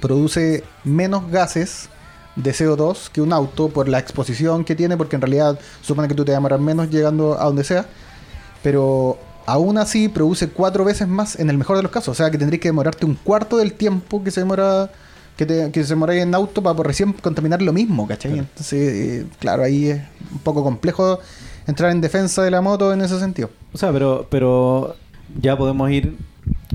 produce 0.00 0.64
menos 0.84 1.30
gases 1.30 1.88
de 2.36 2.52
CO2 2.52 3.10
que 3.10 3.20
un 3.20 3.32
auto 3.32 3.68
por 3.68 3.88
la 3.88 3.98
exposición 3.98 4.64
que 4.64 4.74
tiene, 4.74 4.96
porque 4.96 5.16
en 5.16 5.22
realidad 5.22 5.58
supone 5.82 6.08
que 6.08 6.14
tú 6.14 6.24
te 6.24 6.32
demoras 6.32 6.60
menos 6.60 6.90
llegando 6.90 7.38
a 7.38 7.44
donde 7.44 7.64
sea, 7.64 7.86
pero 8.62 9.18
aún 9.46 9.78
así 9.78 10.08
produce 10.08 10.48
cuatro 10.48 10.84
veces 10.84 11.08
más 11.08 11.38
en 11.38 11.50
el 11.50 11.58
mejor 11.58 11.76
de 11.76 11.82
los 11.82 11.92
casos, 11.92 12.08
o 12.08 12.14
sea 12.14 12.30
que 12.30 12.38
tendrías 12.38 12.60
que 12.60 12.68
demorarte 12.68 13.06
un 13.06 13.14
cuarto 13.14 13.58
del 13.58 13.74
tiempo 13.74 14.22
que 14.24 14.30
se 14.30 14.40
demora 14.40 14.90
que, 15.36 15.46
te, 15.46 15.70
que 15.70 15.82
se 15.82 15.90
demora 15.90 16.14
en 16.14 16.34
auto 16.34 16.62
para 16.62 16.76
por 16.76 16.86
recién 16.86 17.12
contaminar 17.12 17.62
lo 17.62 17.72
mismo, 17.72 18.06
¿cachai? 18.06 18.32
Claro. 18.32 18.48
Entonces, 18.48 18.94
eh, 18.94 19.26
claro, 19.38 19.62
ahí 19.62 19.88
es 19.88 20.00
un 20.32 20.38
poco 20.40 20.62
complejo 20.62 21.20
entrar 21.66 21.90
en 21.92 22.00
defensa 22.00 22.42
de 22.42 22.50
la 22.50 22.60
moto 22.60 22.92
en 22.92 23.00
ese 23.02 23.18
sentido. 23.18 23.50
O 23.72 23.78
sea, 23.78 23.92
pero, 23.92 24.26
pero 24.30 24.96
ya 25.40 25.56
podemos 25.56 25.90
ir 25.90 26.16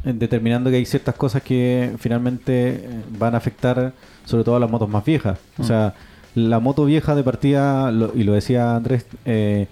eh, 0.06 0.14
determinando 0.14 0.70
que 0.70 0.78
hay 0.78 0.86
ciertas 0.86 1.16
cosas 1.16 1.42
que 1.44 1.92
finalmente 2.00 2.70
eh, 2.76 3.02
van 3.18 3.34
a 3.36 3.38
afectar 3.38 3.94
sobre 4.26 4.44
todo 4.44 4.56
a 4.56 4.60
las 4.60 4.70
motos 4.70 4.90
más 4.90 5.04
viejas. 5.06 5.38
O 5.58 5.64
Mm. 5.64 5.66
sea, 5.66 5.94
la 6.36 6.60
moto 6.60 6.86
vieja 6.86 7.16
de 7.16 7.24
partida, 7.24 7.92
lo- 7.92 8.12
y 8.16 8.24
lo 8.24 8.34
decía 8.34 8.76
Andrés, 8.76 9.06
eh, 9.26 9.68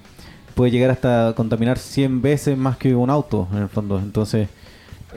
puede 0.55 0.71
llegar 0.71 0.89
hasta 0.91 1.33
contaminar 1.35 1.77
100 1.77 2.21
veces 2.21 2.57
más 2.57 2.77
que 2.77 2.95
un 2.95 3.09
auto, 3.09 3.47
en 3.51 3.59
el 3.63 3.69
fondo. 3.69 3.99
Entonces, 3.99 4.47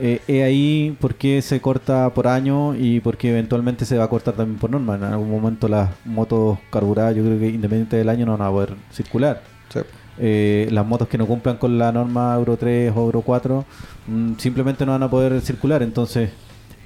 eh, 0.01 0.21
es 0.27 0.43
ahí 0.43 0.95
por 1.01 1.15
qué 1.15 1.41
se 1.41 1.59
corta 1.59 2.09
por 2.13 2.27
año 2.27 2.75
y 2.75 2.99
por 2.99 3.17
qué 3.17 3.31
eventualmente 3.31 3.85
se 3.85 3.97
va 3.97 4.03
a 4.05 4.09
cortar 4.09 4.33
también 4.35 4.59
por 4.59 4.69
norma. 4.69 4.95
En 4.95 5.03
algún 5.03 5.29
momento 5.31 5.67
las 5.67 5.89
motos 6.05 6.57
carburadas, 6.69 7.15
yo 7.15 7.23
creo 7.23 7.39
que 7.39 7.47
independiente 7.49 7.97
del 7.97 8.09
año, 8.09 8.25
no 8.25 8.37
van 8.37 8.47
a 8.47 8.51
poder 8.51 8.75
circular. 8.91 9.41
Sí. 9.73 9.79
Eh, 10.21 10.67
las 10.71 10.85
motos 10.85 11.07
que 11.07 11.17
no 11.17 11.25
cumplan 11.25 11.57
con 11.57 11.77
la 11.77 11.91
norma 11.91 12.35
Euro 12.35 12.57
3 12.57 12.91
o 12.95 12.99
Euro 13.05 13.21
4 13.21 13.65
mm, 14.07 14.33
simplemente 14.37 14.85
no 14.85 14.91
van 14.91 15.03
a 15.03 15.09
poder 15.09 15.39
circular. 15.41 15.81
Entonces, 15.83 16.31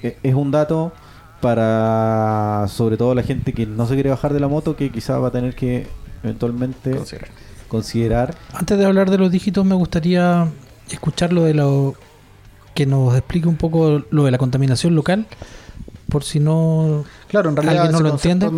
e- 0.02 0.16
es 0.22 0.34
un 0.34 0.50
dato 0.50 0.92
para 1.40 2.66
sobre 2.68 2.96
todo 2.96 3.14
la 3.14 3.22
gente 3.22 3.52
que 3.52 3.66
no 3.66 3.86
se 3.86 3.94
quiere 3.94 4.10
bajar 4.10 4.32
de 4.32 4.40
la 4.40 4.48
moto 4.48 4.76
que 4.76 4.90
quizás 4.90 5.20
va 5.22 5.28
a 5.28 5.30
tener 5.30 5.54
que 5.54 5.86
eventualmente 6.22 6.92
Considerar. 6.96 7.28
considerar. 7.68 8.34
Antes 8.52 8.78
de 8.78 8.84
hablar 8.86 9.10
de 9.10 9.18
los 9.18 9.30
dígitos, 9.30 9.64
me 9.64 9.74
gustaría 9.74 10.48
escuchar 10.90 11.32
lo 11.32 11.44
de 11.44 11.54
lo 11.54 11.94
que 12.74 12.86
nos 12.86 13.14
explique 13.16 13.46
un 13.46 13.56
poco 13.56 14.02
lo 14.10 14.24
de 14.24 14.30
la 14.30 14.38
contaminación 14.38 14.94
local, 14.94 15.26
por 16.08 16.24
si 16.24 16.40
no 16.40 17.04
Claro, 17.28 17.50
en 17.50 17.56
realidad 17.56 17.82
¿Alguien 17.84 17.92
no 17.92 18.08
lo 18.08 18.14
entiende? 18.14 18.50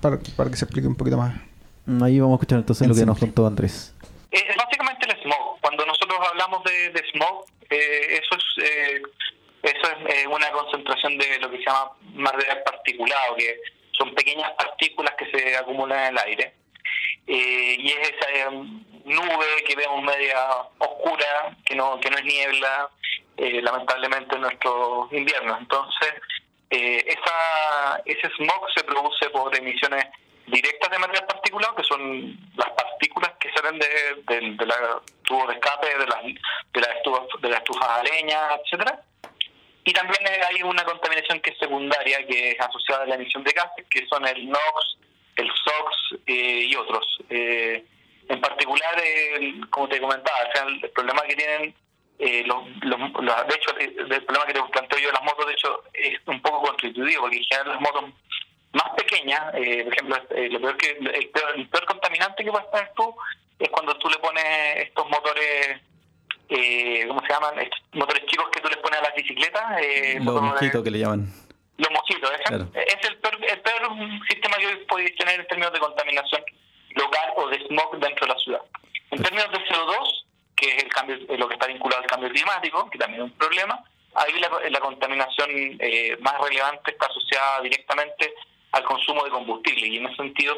Para, 0.00 0.18
para 0.36 0.50
que 0.50 0.56
se 0.56 0.64
explique 0.64 0.86
un 0.88 0.94
poquito 0.94 1.16
más. 1.16 1.34
Mm, 1.86 2.02
Ahí 2.02 2.20
vamos 2.20 2.34
a 2.34 2.36
escuchar 2.36 2.58
entonces 2.58 2.82
En 2.82 2.88
lo 2.90 2.94
que 2.94 3.06
nos 3.06 3.18
simple. 3.18 3.34
contó 3.34 3.46
Andrés. 3.46 3.94
Eh, 4.32 4.44
Es 4.48 4.56
básicamente 4.56 5.06
el 5.10 5.22
smog. 5.22 5.60
Cuando 5.60 5.86
nosotros 5.86 6.18
hablamos 6.30 6.62
de, 6.64 6.90
de 6.90 7.00
smog, 7.12 7.44
eh, 7.70 8.20
eso 8.22 8.36
es 8.36 8.64
eh, 8.64 9.02
eso 9.62 9.82
es 9.90 10.14
eh, 10.14 10.26
una 10.28 10.50
concentración 10.52 11.18
de 11.18 11.38
lo 11.40 11.50
que 11.50 11.56
se 11.58 11.64
llama 11.64 11.90
material 12.14 12.62
particulado, 12.64 13.34
que 13.36 13.58
son 13.98 14.14
pequeñas 14.14 14.52
partículas 14.52 15.14
que 15.18 15.26
se 15.30 15.56
acumulan 15.56 15.98
en 15.98 16.06
el 16.12 16.18
aire. 16.18 16.54
Eh, 17.26 17.76
y 17.78 17.88
es 17.90 18.10
esa 18.10 18.30
eh, 18.32 18.50
nube 19.04 19.46
que 19.66 19.74
vemos 19.74 20.02
media 20.04 20.46
oscura, 20.78 21.56
que 21.64 21.74
no, 21.74 21.98
que 22.00 22.10
no 22.10 22.18
es 22.18 22.24
niebla, 22.24 22.88
eh, 23.38 23.60
lamentablemente 23.60 24.36
en 24.36 24.42
nuestros 24.42 25.12
inviernos. 25.12 25.58
Entonces, 25.60 26.14
eh, 26.70 27.04
esa, 27.08 28.02
ese 28.04 28.28
smog 28.36 28.66
se 28.76 28.84
produce 28.84 29.30
por 29.30 29.56
emisiones 29.56 30.04
directas 30.46 30.90
de 30.90 30.98
material 30.98 31.26
particulado, 31.26 31.74
que 31.76 31.84
son 31.84 32.38
las 32.56 32.70
partículas 32.70 33.32
que 33.40 33.52
salen 33.52 33.78
de, 33.78 33.88
de, 34.26 34.50
de 34.56 34.66
la 34.66 35.00
tubo 35.22 35.46
de 35.46 35.54
escape, 35.54 35.86
de 35.86 36.06
las, 36.06 36.24
de 36.24 36.80
las 36.80 36.96
estufas, 36.96 37.22
de 37.40 37.48
las 37.48 37.58
estufas 37.58 37.88
a 37.88 38.02
etcétera 38.02 39.00
Y 39.84 39.92
también 39.92 40.26
eh, 40.26 40.40
hay 40.48 40.62
una 40.62 40.84
contaminación 40.84 41.40
que 41.40 41.50
es 41.50 41.58
secundaria, 41.58 42.26
que 42.26 42.52
es 42.52 42.60
asociada 42.60 43.04
a 43.04 43.06
la 43.06 43.14
emisión 43.16 43.44
de 43.44 43.52
gases, 43.52 43.86
que 43.90 44.06
son 44.06 44.26
el 44.26 44.48
NOx, 44.48 44.98
el 45.36 45.48
SOx 45.48 46.20
eh, 46.26 46.68
y 46.70 46.76
otros. 46.76 47.18
Eh, 47.30 47.84
en 48.28 48.40
particular, 48.40 49.00
eh, 49.02 49.60
como 49.70 49.88
te 49.88 50.00
comentaba, 50.00 50.38
o 50.48 50.52
sea, 50.52 50.66
el 50.66 50.90
problema 50.90 51.22
que 51.22 51.36
tienen, 51.36 51.74
eh, 52.18 52.42
los, 52.46 52.64
los, 52.82 52.98
de 53.00 53.54
hecho, 53.54 53.76
el 53.78 54.24
problema 54.24 54.46
que 54.46 54.54
te 54.54 54.62
planteo 54.62 54.98
yo 54.98 55.08
de 55.08 55.12
las 55.12 55.22
motos, 55.22 55.46
de 55.46 55.52
hecho, 55.52 55.82
es 55.92 56.18
un 56.26 56.40
poco 56.40 56.62
constitutivo, 56.62 57.22
porque 57.22 57.36
en 57.36 57.68
las 57.68 57.80
motos 57.80 58.04
más 58.76 58.94
pequeñas, 58.96 59.42
eh, 59.54 59.82
por 59.84 59.92
ejemplo, 59.92 60.16
eh, 60.30 60.48
lo 60.50 60.60
peor 60.60 60.76
que, 60.76 60.90
el, 60.90 61.28
peor, 61.30 61.52
el 61.56 61.68
peor 61.68 61.84
contaminante 61.86 62.44
que 62.44 62.50
puedes 62.50 62.70
tener 62.70 62.92
tú 62.96 63.14
es 63.58 63.68
cuando 63.70 63.96
tú 63.98 64.08
le 64.10 64.18
pones 64.18 64.44
estos 64.76 65.08
motores, 65.08 65.80
eh, 66.48 67.04
¿cómo 67.08 67.20
se 67.22 67.28
llaman? 67.32 67.58
Estos 67.58 67.80
motores 67.92 68.24
chicos 68.26 68.46
que 68.52 68.60
tú 68.60 68.68
les 68.68 68.76
pones 68.78 68.98
a 69.00 69.02
las 69.02 69.14
bicicletas. 69.14 69.62
Eh, 69.82 70.18
Los 70.22 70.40
mosquitos 70.42 70.82
que 70.84 70.90
le 70.90 70.98
llaman. 70.98 71.26
los 71.78 71.90
mosquitos, 71.90 72.30
Claro. 72.46 72.68
es 72.74 73.08
el 73.08 73.16
peor, 73.18 73.38
el 73.44 73.60
peor 73.60 73.82
sistema 74.28 74.56
que 74.58 74.76
podéis 74.88 75.16
tener 75.16 75.40
en 75.40 75.46
términos 75.46 75.72
de 75.72 75.78
contaminación 75.80 76.42
local 76.94 77.32
o 77.36 77.48
de 77.48 77.58
smog 77.66 77.98
dentro 77.98 78.26
de 78.26 78.32
la 78.32 78.38
ciudad. 78.38 78.62
En 79.10 79.22
términos 79.22 79.50
de 79.52 79.58
CO2, 79.58 80.24
que 80.56 80.68
es 80.68 80.82
el 80.84 80.88
cambio, 80.90 81.16
eh, 81.16 81.36
lo 81.38 81.48
que 81.48 81.54
está 81.54 81.66
vinculado 81.66 82.02
al 82.02 82.08
cambio 82.08 82.30
climático, 82.30 82.88
que 82.90 82.98
también 82.98 83.22
es 83.22 83.30
un 83.30 83.36
problema, 83.38 83.82
ahí 84.14 84.32
la, 84.40 84.48
la 84.70 84.80
contaminación 84.80 85.50
eh, 85.80 86.16
más 86.20 86.40
relevante 86.40 86.90
está 86.92 87.06
asociada 87.06 87.60
directamente 87.60 88.32
al 88.72 88.84
consumo 88.84 89.24
de 89.24 89.30
combustible 89.30 89.86
y 89.86 89.96
en 89.96 90.06
ese 90.06 90.16
sentido, 90.16 90.54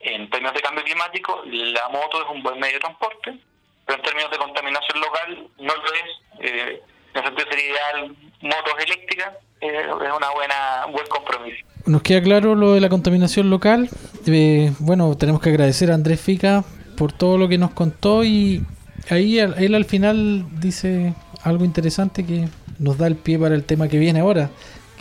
en 0.00 0.30
términos 0.30 0.54
de 0.54 0.60
cambio 0.60 0.84
climático, 0.84 1.42
la 1.44 1.88
moto 1.88 2.22
es 2.22 2.28
un 2.30 2.42
buen 2.42 2.58
medio 2.58 2.74
de 2.74 2.80
transporte, 2.80 3.38
pero 3.86 3.98
en 3.98 4.02
términos 4.02 4.30
de 4.30 4.38
contaminación 4.38 5.00
local 5.00 5.48
no 5.58 5.74
lo 5.74 5.94
es. 5.94 6.50
Eh, 6.50 6.82
en 7.12 7.20
ese 7.20 7.26
sentido 7.26 7.50
sería 7.50 7.66
ideal 7.66 8.16
motos 8.40 8.74
eléctricas, 8.78 9.34
eh, 9.60 9.82
es 9.82 10.16
una 10.16 10.30
buena 10.30 10.84
un 10.86 10.92
buen 10.92 11.06
compromiso. 11.08 11.66
Nos 11.86 12.02
queda 12.02 12.22
claro 12.22 12.54
lo 12.54 12.74
de 12.74 12.80
la 12.80 12.88
contaminación 12.88 13.50
local. 13.50 13.88
Eh, 14.26 14.72
bueno, 14.78 15.16
tenemos 15.16 15.40
que 15.40 15.50
agradecer 15.50 15.90
a 15.90 15.94
Andrés 15.94 16.20
Fica 16.20 16.64
por 16.96 17.12
todo 17.12 17.36
lo 17.36 17.48
que 17.48 17.58
nos 17.58 17.72
contó 17.72 18.24
y 18.24 18.62
ahí 19.10 19.38
él 19.38 19.74
al 19.74 19.84
final 19.84 20.44
dice 20.60 21.14
algo 21.42 21.64
interesante 21.64 22.24
que 22.24 22.48
nos 22.78 22.98
da 22.98 23.06
el 23.06 23.16
pie 23.16 23.38
para 23.38 23.54
el 23.54 23.64
tema 23.64 23.88
que 23.88 23.98
viene 23.98 24.20
ahora, 24.20 24.50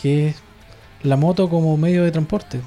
que 0.02 0.30
es 0.30 0.44
la 1.04 1.16
moto 1.16 1.50
como 1.50 1.76
medio 1.78 2.04
de 2.04 2.12
transporte. 2.12 2.60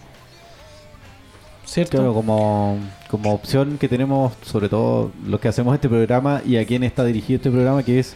¿Cierto? 1.65 1.99
Claro, 1.99 2.13
como, 2.13 2.79
como 3.09 3.33
opción 3.33 3.79
que 3.79 3.89
tenemos, 3.89 4.35
sobre 4.43 4.69
todo 4.69 5.11
los 5.27 5.41
que 5.41 5.49
hacemos 5.49 5.75
este 5.75 5.89
programa 5.89 6.43
y 6.45 6.57
a 6.57 6.67
quién 6.67 6.83
está 6.83 7.05
dirigido 7.05 7.37
este 7.37 7.51
programa, 7.51 7.83
que 7.83 7.99
es 7.99 8.15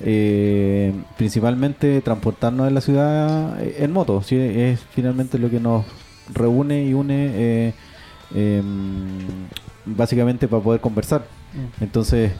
eh, 0.00 0.92
principalmente 1.16 2.00
transportarnos 2.00 2.68
en 2.68 2.74
la 2.74 2.80
ciudad 2.80 3.62
eh, 3.62 3.76
en 3.78 3.92
moto. 3.92 4.22
¿sí? 4.22 4.36
Es 4.36 4.80
finalmente 4.92 5.38
lo 5.38 5.48
que 5.50 5.60
nos 5.60 5.84
reúne 6.32 6.84
y 6.84 6.94
une 6.94 7.30
eh, 7.32 7.74
em, 8.34 9.18
básicamente 9.86 10.48
para 10.48 10.62
poder 10.62 10.80
conversar. 10.80 11.24
Entonces, 11.80 12.32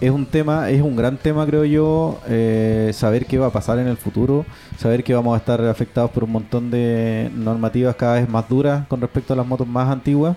es 0.00 0.10
un 0.10 0.26
tema, 0.26 0.70
es 0.70 0.82
un 0.82 0.96
gran 0.96 1.16
tema, 1.16 1.46
creo 1.46 1.64
yo, 1.64 2.20
eh, 2.28 2.90
saber 2.92 3.26
qué 3.26 3.38
va 3.38 3.46
a 3.46 3.50
pasar 3.50 3.78
en 3.78 3.86
el 3.86 3.96
futuro, 3.96 4.44
saber 4.76 5.04
que 5.04 5.14
vamos 5.14 5.34
a 5.34 5.38
estar 5.38 5.60
afectados 5.64 6.10
por 6.10 6.24
un 6.24 6.32
montón 6.32 6.70
de 6.70 7.30
normativas 7.34 7.96
cada 7.96 8.14
vez 8.14 8.28
más 8.28 8.48
duras 8.48 8.86
con 8.88 9.00
respecto 9.00 9.32
a 9.32 9.36
las 9.36 9.46
motos 9.46 9.66
más 9.66 9.88
antiguas. 9.90 10.36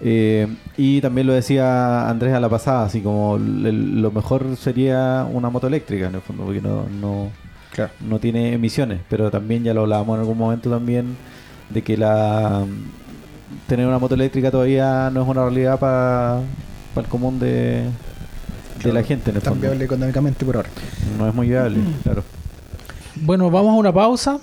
Eh, 0.00 0.46
y 0.76 1.00
también 1.00 1.26
lo 1.26 1.32
decía 1.32 2.08
Andrés 2.08 2.34
a 2.34 2.40
la 2.40 2.48
pasada, 2.48 2.84
así 2.84 3.00
como 3.00 3.38
lo 3.38 4.10
mejor 4.10 4.56
sería 4.56 5.26
una 5.30 5.48
moto 5.48 5.66
eléctrica, 5.66 6.06
en 6.08 6.14
el 6.16 6.20
fondo, 6.20 6.44
porque 6.44 6.60
no, 6.60 6.84
no, 7.00 7.30
Claro. 7.72 7.92
no 8.00 8.18
tiene 8.18 8.52
emisiones, 8.54 9.00
pero 9.08 9.30
también 9.30 9.64
ya 9.64 9.74
lo 9.74 9.82
hablábamos 9.82 10.16
en 10.16 10.20
algún 10.20 10.38
momento 10.38 10.70
también 10.70 11.16
de 11.70 11.82
que 11.82 11.96
la 11.96 12.64
tener 13.66 13.86
una 13.86 13.98
moto 13.98 14.14
eléctrica 14.14 14.50
todavía 14.50 15.10
no 15.10 15.22
es 15.22 15.28
una 15.28 15.42
realidad 15.42 15.78
para 15.78 16.40
el 16.96 17.04
común 17.08 17.38
de, 17.38 17.84
de 18.82 18.92
la 18.92 19.02
gente 19.02 19.30
en 19.30 19.36
el 19.36 19.42
Tan 19.42 19.54
fondo. 19.54 19.66
viable 19.68 19.84
económicamente 19.84 20.44
por 20.44 20.56
ahora. 20.56 20.68
No 21.18 21.28
es 21.28 21.34
muy 21.34 21.48
viable, 21.48 21.78
claro. 22.02 22.22
Bueno, 23.16 23.50
vamos 23.50 23.70
a 23.74 23.78
una 23.78 23.92
pausa. 23.92 24.38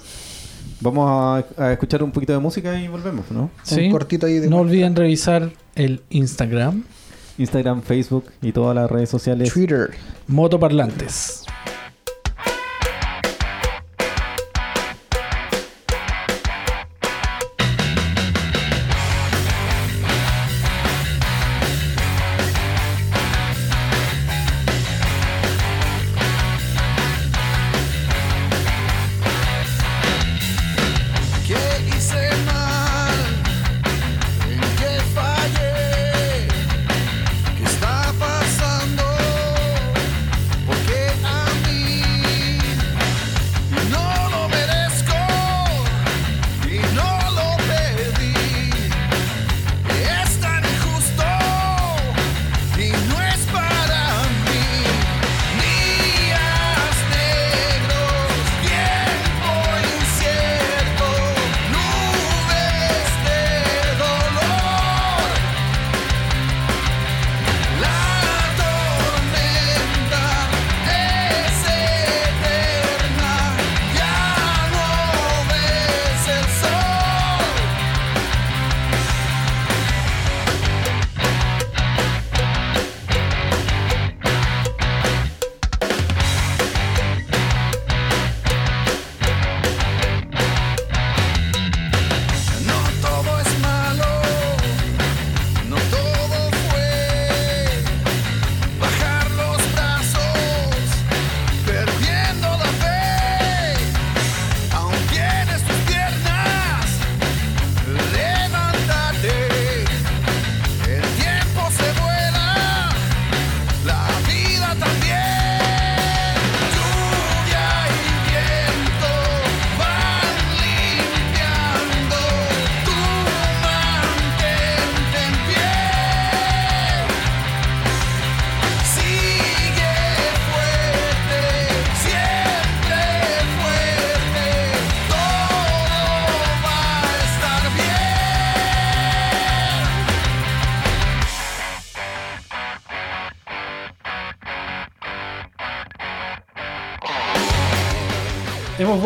Vamos 0.82 1.46
a, 1.58 1.64
a 1.64 1.72
escuchar 1.72 2.04
un 2.04 2.12
poquito 2.12 2.34
de 2.34 2.40
música 2.40 2.78
y 2.80 2.88
volvemos, 2.88 3.32
¿no? 3.32 3.50
¿sí? 3.64 3.86
Un 3.86 3.92
cortito 3.92 4.26
ahí 4.26 4.40
de 4.40 4.50
No 4.50 4.58
olviden 4.58 4.96
revisar 4.96 5.52
el 5.76 6.02
Instagram, 6.10 6.84
Instagram, 7.38 7.82
Facebook 7.84 8.26
y 8.42 8.52
todas 8.52 8.76
las 8.76 8.92
redes 8.92 9.10
sociales. 9.10 9.54
Twitter. 9.54 9.92
Motoparlantes. 10.28 11.43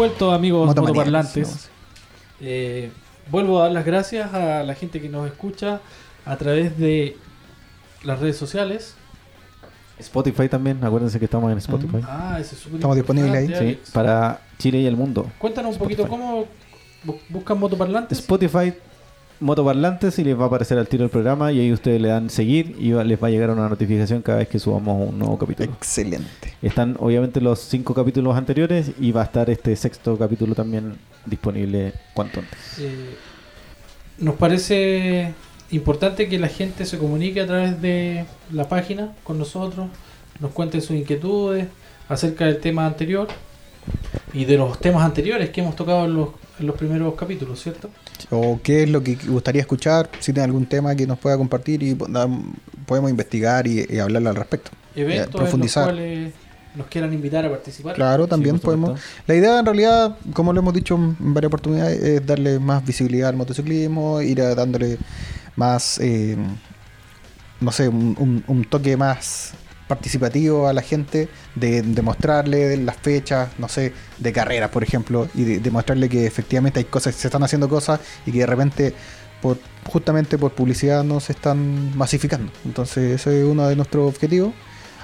Vuelto, 0.08 0.32
amigos 0.32 0.68
motoparlantes. 0.68 1.70
Eh, 2.42 2.92
vuelvo 3.32 3.60
a 3.60 3.64
dar 3.64 3.72
las 3.72 3.86
gracias 3.86 4.34
a 4.34 4.64
la 4.64 4.76
gente 4.76 5.02
que 5.02 5.10
nos 5.10 5.28
escucha 5.28 5.82
a 6.26 6.38
través 6.38 6.78
de 6.78 7.18
las 8.04 8.20
redes 8.20 8.38
sociales. 8.38 8.96
Spotify 10.00 10.48
también, 10.48 10.84
acuérdense 10.84 11.18
que 11.18 11.26
estamos 11.26 11.52
en 11.52 11.58
Spotify. 11.58 11.98
Ah, 12.04 12.38
ese 12.40 12.54
es 12.56 12.62
súper 12.62 12.76
Estamos 12.76 12.96
disponibles 12.96 13.34
ahí. 13.34 13.74
Sí, 13.74 13.80
para 13.94 14.42
Chile 14.60 14.80
y 14.82 14.86
el 14.86 14.96
mundo. 14.96 15.32
Cuéntanos 15.40 15.74
un 15.74 15.80
poquito 15.80 16.08
cómo 16.08 16.46
bu- 17.06 17.20
buscan 17.30 17.60
motoparlantes. 17.60 18.20
Spotify, 18.20 18.74
motoparlantes 19.40 20.18
y 20.20 20.24
les 20.24 20.38
va 20.40 20.46
a 20.46 20.48
aparecer 20.48 20.78
al 20.78 20.88
tiro 20.88 21.04
el 21.04 21.10
programa 21.10 21.52
y 21.52 21.60
ahí 21.60 21.72
ustedes 21.72 22.02
le 22.02 22.08
dan 22.10 22.30
seguir 22.30 22.76
y 22.80 22.92
va- 22.92 23.04
les 23.04 23.22
va 23.22 23.28
a 23.28 23.30
llegar 23.32 23.50
una 23.52 23.70
notificación 23.70 24.22
cada 24.22 24.40
vez 24.40 24.48
que 24.48 24.60
subamos 24.60 25.10
un 25.10 25.20
nuevo 25.20 25.38
capítulo. 25.38 25.72
Excelente. 25.72 26.54
Están 26.62 26.96
obviamente 27.00 27.40
los 27.42 27.60
cinco 27.60 27.94
capítulos 27.94 28.36
anteriores 28.36 28.92
y 29.00 29.12
va 29.12 29.22
a 29.22 29.26
estar 29.26 29.50
este 29.50 29.76
sexto 29.76 30.18
capítulo 30.18 30.56
también 30.56 30.96
disponible 31.26 31.94
cuanto 32.14 32.40
antes. 32.40 32.60
Eh, 32.80 33.16
nos 34.20 34.36
parece 34.36 35.34
importante 35.72 36.28
que 36.28 36.40
la 36.40 36.48
gente 36.48 36.86
se 36.86 36.98
comunique 36.98 37.42
a 37.42 37.46
través 37.48 37.82
de 37.82 38.26
la 38.52 38.68
página 38.68 39.14
con 39.24 39.38
nosotros, 39.38 39.88
nos 40.40 40.52
cuenten 40.52 40.82
sus 40.82 40.96
inquietudes 40.96 41.68
acerca 42.10 42.46
del 42.46 42.60
tema 42.60 42.86
anterior 42.86 43.28
y 44.34 44.46
de 44.46 44.58
los 44.58 44.80
temas 44.80 45.04
anteriores 45.04 45.50
que 45.52 45.62
hemos 45.62 45.76
tocado 45.76 46.06
en 46.06 46.14
los, 46.16 46.30
en 46.60 46.68
los 46.68 46.76
primeros 46.76 47.14
capítulos, 47.16 47.62
¿cierto? 47.62 47.90
O 48.30 48.60
qué 48.62 48.84
es 48.84 48.90
lo 48.90 49.02
que 49.02 49.16
gustaría 49.28 49.62
escuchar, 49.62 50.10
si 50.20 50.34
tiene 50.34 50.46
algún 50.46 50.66
tema 50.66 50.96
que 50.96 51.08
nos 51.08 51.18
pueda 51.20 51.38
compartir 51.38 51.82
y 51.84 51.96
podemos 51.96 53.10
investigar 53.10 53.68
y, 53.68 53.86
y 53.90 54.00
hablarlo 54.00 54.30
al 54.30 54.36
respecto. 54.36 54.72
Eventos 54.96 55.26
en 55.26 55.32
los 55.32 55.42
profundizar. 55.42 55.84
cuales 55.86 56.34
nos 56.76 56.88
quieran 56.88 57.14
invitar 57.14 57.46
a 57.46 57.50
participar. 57.50 57.96
Claro, 57.96 58.28
también 58.28 58.58
Sí, 58.58 58.62
podemos. 58.66 59.00
La 59.26 59.34
idea 59.36 59.60
en 59.60 59.66
realidad, 59.66 60.18
como 60.34 60.54
lo 60.54 60.60
hemos 60.60 60.74
dicho 60.74 60.96
en 60.96 61.16
varias 61.34 61.48
oportunidades, 61.48 62.04
es 62.04 62.26
darle 62.26 62.60
más 62.60 62.86
visibilidad 62.86 63.30
al 63.30 63.36
motociclismo, 63.36 64.22
ir 64.22 64.42
a 64.42 64.54
dándole 64.54 64.98
más, 65.56 66.00
eh, 66.00 66.36
no 67.62 67.72
sé, 67.72 67.88
un, 67.88 68.16
un- 68.20 68.44
un 68.48 68.64
toque 68.66 68.96
más 68.98 69.54
participativo 69.88 70.68
a 70.68 70.74
la 70.74 70.82
gente, 70.82 71.30
de 71.56 71.82
demostrarle 71.82 72.78
las 72.78 72.98
fechas, 72.98 73.50
no 73.58 73.68
sé, 73.68 73.94
de 74.18 74.34
carreras, 74.34 74.70
por 74.70 74.84
ejemplo, 74.84 75.28
y 75.34 75.44
de 75.44 75.60
demostrarle 75.60 76.10
que 76.10 76.26
efectivamente 76.26 76.80
hay 76.80 76.86
cosas, 76.86 77.16
se 77.16 77.28
están 77.28 77.44
haciendo 77.44 77.70
cosas 77.70 78.00
y 78.26 78.32
que 78.32 78.40
de 78.40 78.46
repente, 78.46 78.94
por, 79.42 79.58
justamente 79.86 80.38
por 80.38 80.52
publicidad, 80.54 81.04
no 81.04 81.20
se 81.20 81.34
están 81.34 81.98
masificando. 81.98 82.52
Entonces, 82.66 83.22
ese 83.22 83.40
es 83.40 83.46
uno 83.46 83.68
de 83.68 83.76
nuestros 83.76 84.08
objetivos, 84.08 84.54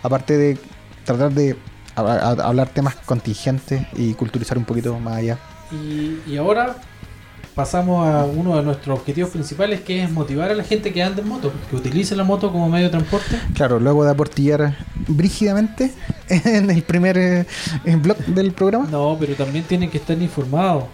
aparte 0.01 0.37
de 0.37 0.57
tratar 1.05 1.31
de 1.31 1.55
hablar 1.95 2.69
temas 2.69 2.95
contingentes 2.95 3.85
y 3.93 4.13
culturizar 4.15 4.57
un 4.57 4.65
poquito 4.65 4.99
más 4.99 5.17
allá. 5.17 5.37
Y 6.27 6.37
ahora 6.37 6.77
pasamos 7.55 8.07
a 8.07 8.25
uno 8.25 8.55
de 8.57 8.63
nuestros 8.63 8.99
objetivos 8.99 9.29
principales 9.29 9.81
que 9.81 10.03
es 10.03 10.11
motivar 10.11 10.51
a 10.51 10.55
la 10.55 10.63
gente 10.63 10.91
que 10.91 11.03
anda 11.03 11.21
en 11.21 11.27
moto, 11.27 11.51
que 11.69 11.75
utilice 11.75 12.15
la 12.15 12.23
moto 12.23 12.51
como 12.51 12.69
medio 12.69 12.85
de 12.85 12.91
transporte. 12.91 13.39
Claro, 13.53 13.79
luego 13.79 14.03
de 14.03 14.11
aportillar 14.11 14.75
brígidamente 15.07 15.91
en 16.29 16.69
el 16.69 16.83
primer 16.83 17.17
eh, 17.17 17.45
en 17.85 18.01
blog 18.01 18.17
del 18.17 18.51
programa. 18.51 18.87
No, 18.89 19.17
pero 19.19 19.35
también 19.35 19.65
tienen 19.65 19.89
que 19.89 19.97
estar 19.97 20.19
informados. 20.21 20.85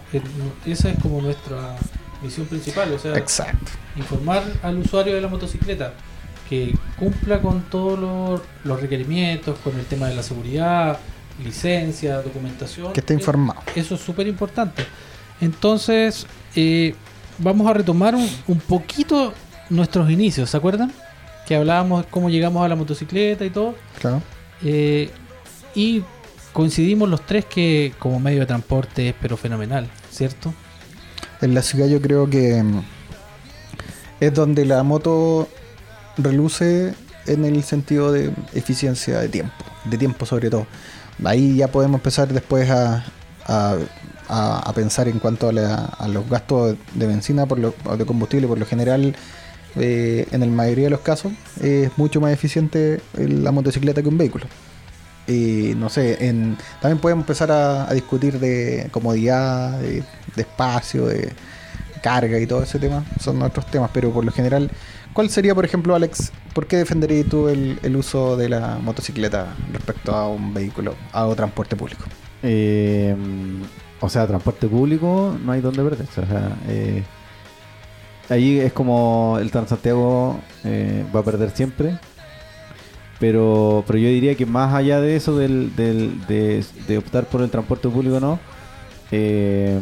Esa 0.66 0.90
es 0.90 0.98
como 0.98 1.20
nuestra 1.20 1.76
misión 2.22 2.46
principal, 2.46 2.92
o 2.92 2.98
sea, 2.98 3.16
Exacto. 3.16 3.70
informar 3.96 4.42
al 4.62 4.78
usuario 4.78 5.14
de 5.14 5.20
la 5.22 5.28
motocicleta 5.28 5.94
que 6.48 6.74
cumpla 6.98 7.40
con 7.40 7.62
todos 7.62 7.98
los, 7.98 8.40
los 8.64 8.80
requerimientos, 8.80 9.56
con 9.60 9.78
el 9.78 9.86
tema 9.86 10.08
de 10.08 10.16
la 10.16 10.22
seguridad, 10.22 10.98
licencia, 11.42 12.20
documentación. 12.20 12.92
Que 12.92 13.00
esté 13.00 13.14
informado. 13.14 13.62
Eso 13.74 13.94
es 13.94 14.00
súper 14.00 14.26
importante. 14.26 14.84
Entonces, 15.40 16.26
eh, 16.56 16.94
vamos 17.38 17.68
a 17.68 17.72
retomar 17.74 18.14
un, 18.14 18.28
un 18.46 18.58
poquito 18.60 19.32
nuestros 19.68 20.10
inicios, 20.10 20.50
¿se 20.50 20.56
acuerdan? 20.56 20.92
Que 21.46 21.56
hablábamos 21.56 22.04
cómo 22.10 22.28
llegamos 22.30 22.64
a 22.64 22.68
la 22.68 22.76
motocicleta 22.76 23.44
y 23.44 23.50
todo. 23.50 23.74
Claro. 24.00 24.22
Eh, 24.62 25.10
y 25.74 26.02
coincidimos 26.52 27.08
los 27.08 27.24
tres 27.24 27.44
que 27.44 27.92
como 27.98 28.18
medio 28.20 28.40
de 28.40 28.46
transporte 28.46 29.08
es 29.08 29.14
pero 29.20 29.36
fenomenal, 29.36 29.88
¿cierto? 30.10 30.52
En 31.40 31.54
la 31.54 31.62
ciudad 31.62 31.86
yo 31.88 32.00
creo 32.02 32.28
que 32.28 32.62
mm, 32.62 32.82
es 34.20 34.34
donde 34.34 34.64
la 34.66 34.82
moto 34.82 35.48
reluce 36.18 36.92
en 37.26 37.44
el 37.44 37.62
sentido 37.62 38.12
de 38.12 38.32
eficiencia 38.54 39.20
de 39.20 39.28
tiempo, 39.28 39.54
de 39.84 39.96
tiempo 39.96 40.26
sobre 40.26 40.50
todo. 40.50 40.66
Ahí 41.24 41.56
ya 41.56 41.68
podemos 41.68 41.98
empezar 41.98 42.28
después 42.32 42.68
a, 42.70 43.04
a- 43.46 43.76
a- 44.30 44.72
pensar 44.74 45.08
en 45.08 45.18
cuanto 45.18 45.48
a, 45.48 46.08
los 46.08 46.28
gastos 46.28 46.76
de 46.94 47.06
benzina 47.06 47.46
por 47.46 47.58
lo, 47.58 47.74
de 47.96 48.06
combustible. 48.06 48.46
Por 48.46 48.58
lo 48.58 48.66
general, 48.66 49.16
eh, 49.76 50.26
en 50.30 50.40
la 50.40 50.46
mayoría 50.46 50.84
de 50.84 50.90
los 50.90 51.00
casos, 51.00 51.32
es 51.60 51.90
mucho 51.98 52.20
más 52.20 52.32
eficiente 52.32 53.00
la 53.14 53.50
motocicleta 53.52 54.02
que 54.02 54.08
un 54.08 54.18
vehículo. 54.18 54.46
Y 55.26 55.74
no 55.76 55.88
sé, 55.88 56.16
también 56.80 56.98
podemos 56.98 57.22
empezar 57.22 57.52
a, 57.52 57.92
discutir 57.92 58.40
de 58.40 58.88
comodidad, 58.90 59.78
de, 59.78 60.02
espacio, 60.36 61.06
de 61.06 61.32
carga 62.02 62.38
y 62.40 62.46
todo 62.46 62.62
ese 62.62 62.78
tema. 62.78 63.04
Son 63.20 63.38
nuestros 63.38 63.66
temas, 63.66 63.90
pero 63.92 64.10
por 64.10 64.24
lo 64.24 64.32
general, 64.32 64.70
¿cuál 65.12 65.30
sería, 65.30 65.54
por 65.54 65.64
ejemplo, 65.64 65.94
Alex, 65.94 66.32
por 66.54 66.66
qué 66.66 66.78
defenderías 66.78 67.28
tú 67.28 67.48
el, 67.48 67.78
el 67.82 67.96
uso 67.96 68.36
de 68.36 68.48
la 68.48 68.78
motocicleta 68.82 69.54
respecto 69.72 70.14
a 70.14 70.28
un 70.28 70.52
vehículo, 70.52 70.96
a 71.12 71.26
un 71.26 71.36
transporte 71.36 71.76
público? 71.76 72.04
Eh, 72.42 73.14
o 74.00 74.08
sea, 74.08 74.26
transporte 74.26 74.66
público 74.66 75.36
no 75.44 75.52
hay 75.52 75.60
donde 75.60 75.82
perderse. 75.82 76.20
O 76.20 76.26
sea, 76.26 76.56
eh, 76.68 77.02
ahí 78.28 78.58
es 78.58 78.72
como 78.72 79.38
el 79.40 79.50
Transantiago 79.50 80.40
eh, 80.64 81.04
va 81.14 81.20
a 81.20 81.24
perder 81.24 81.50
siempre. 81.50 81.98
Pero, 83.18 83.84
pero 83.86 83.98
yo 83.98 84.08
diría 84.08 84.34
que 84.34 84.46
más 84.46 84.74
allá 84.74 85.00
de 85.00 85.14
eso, 85.14 85.36
del, 85.36 85.76
de, 85.76 86.98
optar 86.98 87.26
por 87.26 87.42
el 87.42 87.50
transporte 87.50 87.86
público 87.86 88.18
no, 88.18 88.40
eh, 89.12 89.78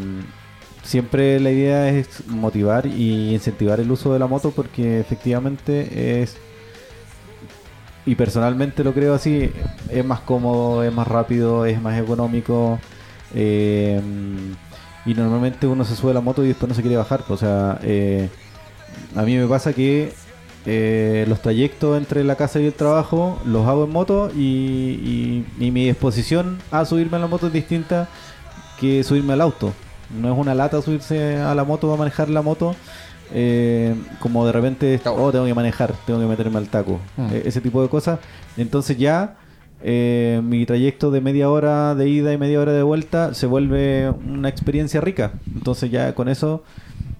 siempre 0.83 1.38
la 1.38 1.52
idea 1.52 1.88
es 1.88 2.26
motivar 2.26 2.87
y 2.87 3.33
incentivar 3.33 3.78
el 3.78 3.92
uso 3.92 4.12
de 4.12 4.18
la 4.18 4.26
moto 4.26 4.50
porque 4.50 4.98
efectivamente 4.98 6.20
es, 6.20 6.37
y 8.07 8.16
personalmente 8.16 8.83
lo 8.83 8.92
creo 8.92 9.14
así, 9.14 9.52
es 9.88 10.04
más 10.04 10.20
cómodo, 10.20 10.83
es 10.83 10.92
más 10.92 11.07
rápido, 11.07 11.64
es 11.64 11.81
más 11.81 12.00
económico. 12.00 12.81
Eh, 13.34 14.00
y 15.06 15.14
normalmente 15.14 15.66
uno 15.66 15.84
se 15.84 15.96
sube 15.96 16.10
a 16.10 16.14
la 16.14 16.20
moto 16.20 16.44
y 16.44 16.48
después 16.48 16.68
no 16.68 16.74
se 16.74 16.82
quiere 16.82 16.96
bajar. 16.96 17.24
O 17.28 17.36
sea, 17.36 17.78
eh, 17.82 18.28
a 19.16 19.22
mí 19.22 19.36
me 19.36 19.46
pasa 19.46 19.72
que 19.72 20.12
eh, 20.66 21.24
los 21.28 21.40
trayectos 21.40 21.96
entre 21.96 22.24
la 22.24 22.36
casa 22.36 22.60
y 22.60 22.66
el 22.66 22.74
trabajo 22.74 23.38
los 23.46 23.66
hago 23.66 23.84
en 23.84 23.90
moto 23.90 24.30
y, 24.36 24.40
y- 24.40 25.46
y 25.66 25.70
mi 25.70 25.86
disposición 25.86 26.58
a 26.70 26.84
subirme 26.84 27.16
a 27.16 27.20
la 27.20 27.26
moto 27.26 27.46
es 27.46 27.52
distinta 27.52 28.08
que 28.78 29.02
subirme 29.02 29.32
al 29.32 29.40
auto. 29.40 29.72
No 30.20 30.32
es 30.32 30.38
una 30.38 30.54
lata 30.54 30.80
subirse 30.82 31.36
a 31.38 31.54
la 31.54 31.64
moto, 31.64 31.92
a 31.92 31.96
manejar 31.96 32.28
la 32.28 32.42
moto. 32.42 32.74
eh, 33.30 33.94
como 34.20 34.46
de 34.46 34.52
repente, 34.52 35.00
oh, 35.04 35.30
tengo 35.30 35.44
que 35.44 35.52
manejar, 35.52 35.92
tengo 36.06 36.18
que 36.18 36.24
meterme 36.24 36.56
al 36.56 36.68
taco, 36.68 36.98
Mm. 37.18 37.26
e- 37.34 37.42
ese 37.44 37.60
tipo 37.60 37.82
de 37.82 37.88
cosas. 37.90 38.20
Entonces 38.56 38.96
ya 38.96 39.36
eh, 39.82 40.40
mi 40.42 40.66
trayecto 40.66 41.10
de 41.10 41.20
media 41.20 41.50
hora 41.50 41.94
de 41.94 42.08
ida 42.08 42.32
y 42.32 42.38
media 42.38 42.60
hora 42.60 42.72
de 42.72 42.82
vuelta 42.82 43.34
se 43.34 43.46
vuelve 43.46 44.10
una 44.10 44.48
experiencia 44.48 45.00
rica. 45.00 45.32
Entonces 45.54 45.90
ya 45.90 46.14
con 46.14 46.28
eso, 46.28 46.62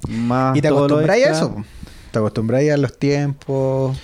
más 0.09 0.57
¿Y 0.57 0.61
te 0.61 0.69
acostumbráis 0.69 1.27
a 1.27 1.31
eso? 1.31 1.65
¿Te 2.11 2.19
acostumbráis 2.19 2.73
a 2.73 2.77
los 2.77 2.99
tiempos? 2.99 3.97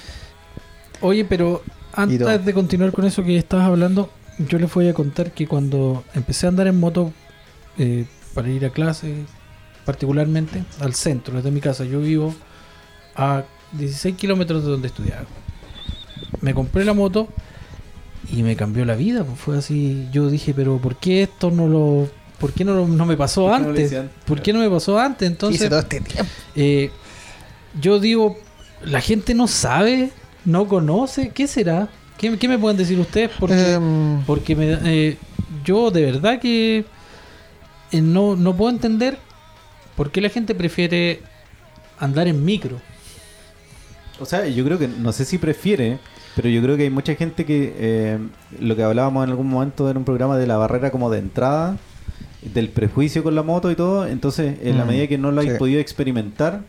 Oye, 1.01 1.25
pero 1.25 1.63
antes 1.93 2.45
de 2.45 2.55
continuar 2.55 2.93
con 2.93 3.05
eso 3.05 3.25
que 3.25 3.37
estabas 3.37 3.67
hablando, 3.67 4.11
yo 4.39 4.59
les 4.59 4.73
voy 4.73 4.89
a 4.89 4.95
contar 4.95 5.33
que 5.33 5.47
cuando 5.47 6.05
empecé 6.15 6.47
a 6.47 6.51
andar 6.51 6.67
en 6.67 6.79
moto 6.79 7.13
eh, 7.79 8.07
para 8.35 8.49
ir 8.49 8.65
a 8.65 8.71
clase, 8.71 9.25
particularmente 9.85 10.65
al 10.81 10.95
centro, 10.95 11.37
desde 11.37 11.51
mi 11.51 11.61
casa, 11.61 11.85
yo 11.85 12.01
vivo 12.01 12.35
a 13.17 13.45
16 13.73 14.17
kilómetros 14.17 14.65
de 14.65 14.71
donde 14.71 14.89
estudiaba. 14.89 15.27
Me 16.41 16.55
compré 16.55 16.85
la 16.85 16.95
moto 16.95 17.29
y 18.33 18.43
me 18.43 18.57
cambió 18.57 18.85
la 18.85 18.95
vida. 18.97 19.25
Pues 19.25 19.39
fue 19.39 19.59
así, 19.59 20.09
yo 20.13 20.29
dije, 20.29 20.53
pero 20.55 20.79
¿por 20.79 20.97
qué 20.97 21.23
esto 21.25 21.51
no 21.51 21.67
lo... 21.69 22.09
¿Por 22.39 22.53
qué 22.53 22.65
no, 22.65 22.75
lo- 22.75 22.89
no 22.89 23.07
me 23.07 23.17
pasó 23.17 23.47
¿Por 23.47 23.53
qué 23.55 23.61
no 23.61 23.65
lo 23.65 23.71
antes? 23.71 24.03
¿Por 24.27 24.43
qué 24.43 24.53
no 24.53 24.59
me 24.61 24.69
pasó 24.71 24.99
antes? 24.99 25.27
Entonces, 25.29 25.69
todo 25.69 25.79
este 25.79 26.01
tiempo. 26.01 26.31
eh, 26.57 26.91
yo 27.81 27.99
digo, 28.01 28.37
la 28.85 29.01
gente 29.01 29.35
no 29.35 29.47
sabe, 29.47 30.11
no 30.45 30.67
conoce, 30.67 31.31
¿qué 31.31 31.47
será? 31.47 31.89
¿Qué, 32.19 32.37
qué 32.39 32.49
me 32.49 32.59
pueden 32.59 32.77
decir 32.77 32.99
ustedes? 32.99 33.31
Porque, 33.39 33.73
Em, 33.75 34.23
porque 34.25 34.55
me, 34.57 34.79
eh, 34.85 35.17
yo 35.65 35.91
de 35.91 36.03
verdad 36.05 36.39
que 36.41 36.85
eh, 37.93 38.01
no, 38.03 38.37
no 38.37 38.55
puedo 38.57 38.71
entender 38.71 39.19
por 39.97 40.11
qué 40.11 40.21
la 40.21 40.29
gente 40.29 40.55
prefiere 40.55 41.23
andar 41.99 42.27
en 42.29 42.45
micro. 42.45 42.81
O 44.21 44.27
sea, 44.27 44.47
yo 44.47 44.65
creo 44.65 44.79
que, 44.79 44.89
no 44.89 45.13
sé 45.13 45.25
si 45.25 45.39
prefiere, 45.39 45.99
pero 46.37 46.49
yo 46.49 46.63
creo 46.63 46.77
que 46.77 46.85
hay 46.85 46.91
mucha 46.91 47.15
gente 47.15 47.45
que, 47.45 47.75
eh, 47.79 48.19
lo 48.61 48.75
que 48.77 48.83
hablábamos 48.83 49.25
en 49.25 49.31
algún 49.31 49.49
momento 49.49 49.89
en 49.91 49.97
un 49.97 50.05
programa 50.05 50.37
de 50.37 50.47
la 50.47 50.57
barrera 50.57 50.91
como 50.91 51.11
de 51.11 51.19
entrada, 51.19 51.77
del 52.53 52.69
prejuicio 52.69 53.23
con 53.23 53.35
la 53.35 53.43
moto 53.43 53.71
y 53.71 53.75
todo, 53.77 54.07
entonces 54.07 54.59
en 54.63 54.77
la 54.79 54.85
Mm, 54.85 54.89
medida 54.89 55.07
que 55.07 55.19
no 55.19 55.31
lo 55.33 55.41
hay 55.41 55.51
sí. 55.51 55.57
podido 55.59 55.81
experimentar, 55.81 56.61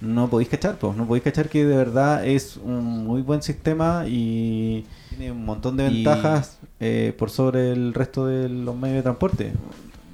no 0.00 0.28
podéis 0.28 0.48
cachar, 0.48 0.76
pues, 0.78 0.96
no 0.96 1.06
podéis 1.06 1.22
cachar 1.24 1.48
que 1.48 1.64
de 1.64 1.76
verdad 1.76 2.26
es 2.26 2.56
un 2.56 2.82
muy 3.06 3.22
buen 3.22 3.40
sistema 3.42 4.04
y 4.08 4.84
tiene 5.10 5.30
un 5.30 5.44
montón 5.44 5.76
de 5.76 5.88
Y- 5.88 5.94
ventajas 6.04 6.58
eh, 6.80 7.14
por 7.16 7.30
sobre 7.30 7.70
el 7.70 7.94
resto 7.94 8.26
de 8.26 8.48
los 8.48 8.74
medios 8.76 8.96
de 8.96 9.02
transporte. 9.02 9.52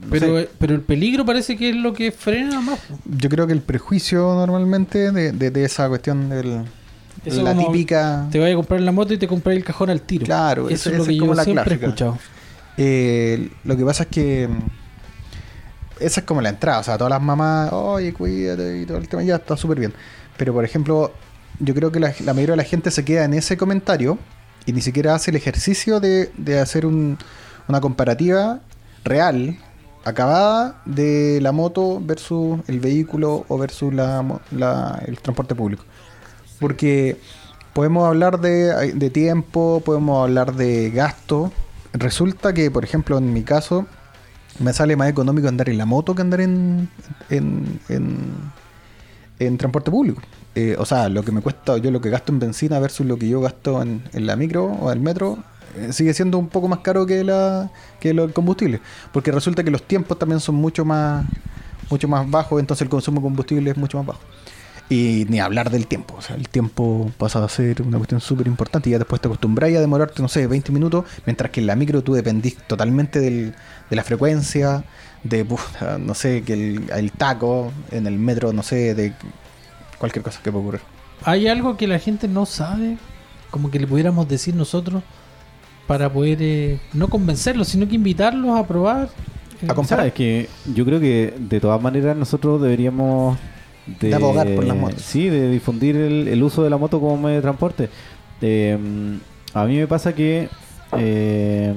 No 0.03 0.09
Pero, 0.11 0.27
sé. 0.27 0.43
eh, 0.43 0.49
pero 0.59 0.75
el 0.75 0.83
peligro 0.83 1.25
parece 1.25 1.57
que 1.57 1.71
es 1.71 1.77
lo 1.77 1.93
que 1.95 2.13
frena 2.13 2.61
más. 2.61 2.79
Yo 3.07 3.29
creo 3.31 3.47
que 3.47 3.53
el 3.55 3.63
prejuicio 3.63 4.19
normalmente 4.35 5.11
de, 5.11 5.33
de- 5.33 5.51
de 5.51 5.65
esa 5.65 5.89
cuestión 5.89 6.29
del, 6.29 6.65
Eso 7.29 7.43
la 7.43 7.57
típica... 7.57 8.27
Te 8.31 8.39
vayas 8.39 8.55
a 8.55 8.57
comprar 8.57 8.81
la 8.81 8.93
moto 8.93 9.15
y 9.15 9.19
te 9.19 9.29
compras 9.29 9.57
el 9.57 9.65
cajón 9.65 9.91
al 9.91 10.01
tiro. 10.03 10.25
Claro, 10.27 10.69
eso 10.69 10.91
es 10.91 10.99
lo 10.99 11.05
que 11.05 11.11
es 11.13 11.17
yo 11.17 11.23
como 11.23 11.35
la 11.35 11.45
siempre 11.45 11.63
he 11.63 11.79
clásica. 11.79 11.87
escuchado. 11.87 12.19
Eh, 12.77 13.51
lo 13.65 13.77
que 13.77 13.85
pasa 13.85 14.05
es 14.05 14.09
que 14.09 14.49
mm, 14.49 14.59
esa 16.01 16.21
es 16.21 16.27
como 16.27 16.41
la 16.41 16.51
entrada, 16.51 16.79
o 16.79 16.83
sea, 16.85 16.97
todas 16.97 17.11
las 17.11 17.23
mamás, 17.23 17.73
oye, 17.73 18.13
cuídate 18.13 18.81
y 18.81 18.87
todo 18.87 18.99
el 18.99 19.09
tema, 19.09 19.23
ya 19.23 19.37
está 19.37 19.57
súper 19.57 19.81
bien. 19.81 19.93
Pero, 20.37 20.53
por 20.53 20.65
ejemplo, 20.65 21.13
yo 21.59 21.75
creo 21.75 21.91
que 21.91 21.99
la, 21.99 22.13
la 22.25 22.35
mayoría 22.35 22.53
de 22.53 22.59
la 22.59 22.65
gente 22.65 22.91
se 22.93 23.05
queda 23.05 23.25
en 23.25 23.35
ese 23.35 23.57
comentario 23.57 24.19
y 24.65 24.73
ni 24.73 24.81
siquiera 24.81 25.15
hace 25.15 25.31
el 25.33 25.37
ejercicio 25.37 25.99
de, 25.99 26.31
de 26.37 26.61
hacer 26.61 26.87
un- 26.87 27.19
una 27.67 27.81
comparativa 27.81 28.61
real, 29.05 29.57
acabada, 30.05 30.81
de 30.85 31.41
la 31.43 31.51
moto 31.53 32.01
versus 32.01 32.61
el 32.69 32.79
vehículo 32.81 33.45
o 33.49 33.59
versus 33.59 33.93
la- 33.93 35.03
el 35.07 35.19
transporte 35.19 35.55
público. 35.57 35.85
Porque 36.59 37.17
podemos 37.73 38.07
hablar 38.07 38.41
de, 38.41 38.93
de 38.93 39.11
tiempo, 39.11 39.83
podemos 39.85 40.23
hablar 40.23 40.55
de 40.55 40.91
gasto. 40.91 41.53
Resulta 41.93 42.53
que, 42.53 42.71
por 42.71 42.85
ejemplo, 42.85 43.19
en 43.19 43.33
mi 43.33 43.43
caso, 43.43 43.87
me 44.59 44.73
sale 44.73 44.97
más 44.97 45.09
económico 45.09 45.49
andar 45.49 45.69
en 45.69 45.79
la 45.79 45.87
moto 45.87 46.15
que 46.15 46.23
andar 46.23 46.41
en, 46.41 46.89
en, 47.31 47.81
en, 47.89 48.33
en 49.39 49.59
transporte 49.59 49.91
público. 49.91 50.21
Eh, 50.55 50.75
o 50.79 50.85
sea, 50.85 51.09
lo 51.09 51.23
que 51.23 51.31
me 51.31 51.41
cuesta, 51.41 51.79
yo 51.79 51.91
lo 51.91 52.01
que 52.01 52.11
gasto 52.11 52.33
en 52.33 52.41
benzina 52.41 52.81
versus 52.81 53.07
lo 53.07 53.17
que 53.17 53.29
yo 53.29 53.41
gasto 53.41 53.81
en, 53.81 54.03
en 54.13 54.27
la 54.27 54.35
micro 54.35 54.65
o 54.65 54.91
el 54.91 54.99
metro, 54.99 55.39
eh, 55.77 55.93
sigue 55.93 56.13
siendo 56.15 56.39
un 56.39 56.49
poco 56.49 56.67
más 56.67 56.81
caro 56.81 57.07
que 57.07 57.23
la 57.23 57.71
que 58.01 58.11
el 58.11 58.33
combustible. 58.33 58.81
Porque 59.13 59.31
resulta 59.31 59.63
que 59.63 59.71
los 59.71 59.85
tiempos 59.85 60.19
también 60.19 60.41
son 60.41 60.57
mucho 60.57 60.85
más, 60.85 61.25
mucho 61.91 62.09
más 62.09 62.29
bajos, 62.29 62.59
entonces 62.59 62.83
el 62.83 62.89
consumo 62.89 63.21
de 63.21 63.25
combustible 63.25 63.71
es 63.71 63.77
mucho 63.77 63.99
más 63.99 64.07
bajo. 64.09 64.21
Y 64.91 65.27
ni 65.29 65.39
hablar 65.39 65.71
del 65.71 65.87
tiempo. 65.87 66.15
O 66.17 66.23
sea, 66.23 66.35
el 66.37 66.49
tiempo 66.49 67.11
pasa 67.19 67.45
a 67.45 67.49
ser 67.49 67.83
una 67.83 67.99
cuestión 67.99 68.21
súper 68.23 68.47
importante 68.47 68.89
y 68.89 68.93
ya 68.93 68.99
después 68.99 69.21
te 69.21 69.29
acostumbras 69.29 69.71
a 69.75 69.81
demorarte, 69.81 70.23
no 70.23 70.29
sé, 70.29 70.47
20 70.47 70.73
minutos, 70.73 71.05
mientras 71.27 71.51
que 71.51 71.61
en 71.61 71.67
la 71.67 71.77
micro 71.77 72.03
tú 72.03 72.15
dependís 72.15 72.57
totalmente 72.67 73.21
del, 73.21 73.55
de 73.91 73.97
la 73.97 74.03
frecuencia, 74.03 74.85
de, 75.25 75.45
puta, 75.45 75.99
no 75.99 76.15
sé, 76.15 76.43
que 76.43 76.55
el, 76.55 76.91
el 76.91 77.13
taco, 77.13 77.71
en 77.91 78.07
el 78.07 78.19
metro, 78.19 78.53
no 78.55 78.63
sé, 78.63 78.95
de 78.95 79.13
cualquier 79.99 80.23
cosa 80.25 80.41
que 80.43 80.51
pueda 80.51 80.63
ocurrir. 80.63 80.81
¿Hay 81.25 81.49
algo 81.49 81.77
que 81.77 81.87
la 81.87 81.99
gente 81.99 82.27
no 82.27 82.47
sabe? 82.47 82.97
Como 83.51 83.71
que 83.71 83.79
le 83.81 83.87
pudiéramos 83.87 84.27
decir 84.29 84.55
nosotros 84.55 85.03
para 85.87 86.11
poder 86.11 86.39
eh, 86.41 86.81
no 86.95 87.09
convencerlos, 87.09 87.69
sino 87.69 87.87
que 87.89 87.95
invitarlos 87.97 88.59
a 88.59 88.67
probar. 88.67 89.09
eh, 89.61 89.67
A 89.69 89.75
comparar. 89.75 90.01
Sabes 90.05 90.13
que 90.15 90.49
yo 90.75 90.85
creo 90.87 91.01
que 91.01 91.35
de 91.39 91.61
todas 91.61 91.81
maneras 91.83 92.17
nosotros 92.17 92.63
deberíamos 92.63 93.37
De 94.01 94.15
abogar 94.15 94.55
por 94.55 94.65
las 94.65 94.77
motos. 94.77 95.03
Sí, 95.03 95.29
de 95.29 95.51
difundir 95.51 95.97
el, 95.97 96.29
el 96.29 96.43
uso 96.43 96.63
de 96.65 96.71
la 96.71 96.77
moto 96.77 97.01
como 97.01 97.17
medio 97.17 97.37
de 97.37 97.43
transporte. 97.43 97.89
Eh, 98.43 98.79
a 99.55 99.65
mí 99.65 99.77
me 99.77 99.87
pasa 99.87 100.15
que 100.15 100.49
eh, 100.97 101.73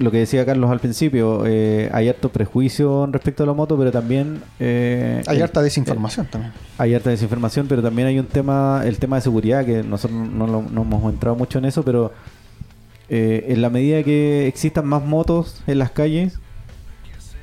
lo 0.00 0.10
que 0.10 0.18
decía 0.18 0.44
Carlos 0.44 0.70
al 0.70 0.80
principio, 0.80 1.44
eh, 1.46 1.88
hay 1.92 2.08
harto 2.08 2.28
prejuicio 2.28 3.06
respecto 3.12 3.44
a 3.44 3.46
la 3.46 3.52
moto, 3.52 3.78
pero 3.78 3.92
también 3.92 4.42
eh, 4.58 5.22
Hay 5.26 5.40
harta 5.40 5.62
desinformación 5.62 6.26
también. 6.26 6.52
hay 6.78 6.94
harta 6.94 7.10
desinformación, 7.10 7.68
pero 7.68 7.80
también 7.80 8.08
hay 8.08 8.18
un 8.18 8.26
tema, 8.26 8.82
el 8.84 8.98
tema 8.98 9.16
de 9.16 9.22
seguridad, 9.22 9.64
que 9.64 9.84
nosotros 9.84 10.18
no, 10.20 10.48
lo- 10.48 10.62
no 10.62 10.82
hemos 10.82 11.12
entrado 11.12 11.36
mucho 11.36 11.58
en 11.58 11.66
eso, 11.66 11.84
pero 11.84 12.12
eh, 13.08 13.46
en 13.48 13.62
la 13.62 13.70
medida 13.70 14.02
que 14.02 14.48
existan 14.48 14.84
más 14.86 15.04
motos 15.04 15.62
en 15.68 15.78
las 15.78 15.92
calles, 15.92 16.40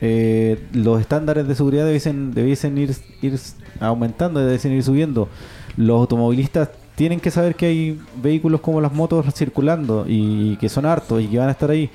eh, 0.01 0.59
los 0.73 0.99
estándares 0.99 1.47
de 1.47 1.55
seguridad 1.55 1.85
debiesen, 1.85 2.33
debiesen 2.33 2.77
ir, 2.77 2.95
ir 3.21 3.39
aumentando, 3.79 4.39
debiesen 4.39 4.73
ir 4.73 4.83
subiendo. 4.83 5.29
Los 5.77 6.01
automovilistas 6.01 6.69
tienen 6.95 7.19
que 7.19 7.31
saber 7.31 7.55
que 7.55 7.67
hay 7.67 8.01
vehículos 8.21 8.61
como 8.61 8.81
las 8.81 8.93
motos 8.93 9.25
circulando 9.33 10.05
y 10.07 10.57
que 10.57 10.69
son 10.69 10.85
hartos 10.85 11.21
y 11.21 11.27
que 11.27 11.37
van 11.37 11.49
a 11.49 11.51
estar 11.51 11.69
ahí. 11.69 11.89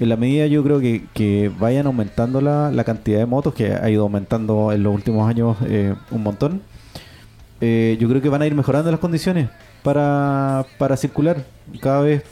En 0.00 0.08
la 0.08 0.16
medida 0.16 0.46
yo 0.46 0.62
creo 0.62 0.80
que, 0.80 1.04
que 1.12 1.50
vayan 1.60 1.86
aumentando 1.86 2.40
la, 2.40 2.70
la 2.70 2.84
cantidad 2.84 3.18
de 3.18 3.26
motos, 3.26 3.54
que 3.54 3.72
ha 3.72 3.90
ido 3.90 4.02
aumentando 4.02 4.72
en 4.72 4.82
los 4.82 4.94
últimos 4.94 5.28
años 5.28 5.56
eh, 5.66 5.94
un 6.10 6.22
montón, 6.22 6.62
eh, 7.60 7.96
yo 8.00 8.08
creo 8.08 8.20
que 8.20 8.28
van 8.28 8.42
a 8.42 8.46
ir 8.46 8.54
mejorando 8.56 8.90
las 8.90 8.98
condiciones 8.98 9.48
para, 9.84 10.66
para 10.78 10.96
circular. 10.96 11.44
Cada 11.80 12.00
vez 12.00 12.24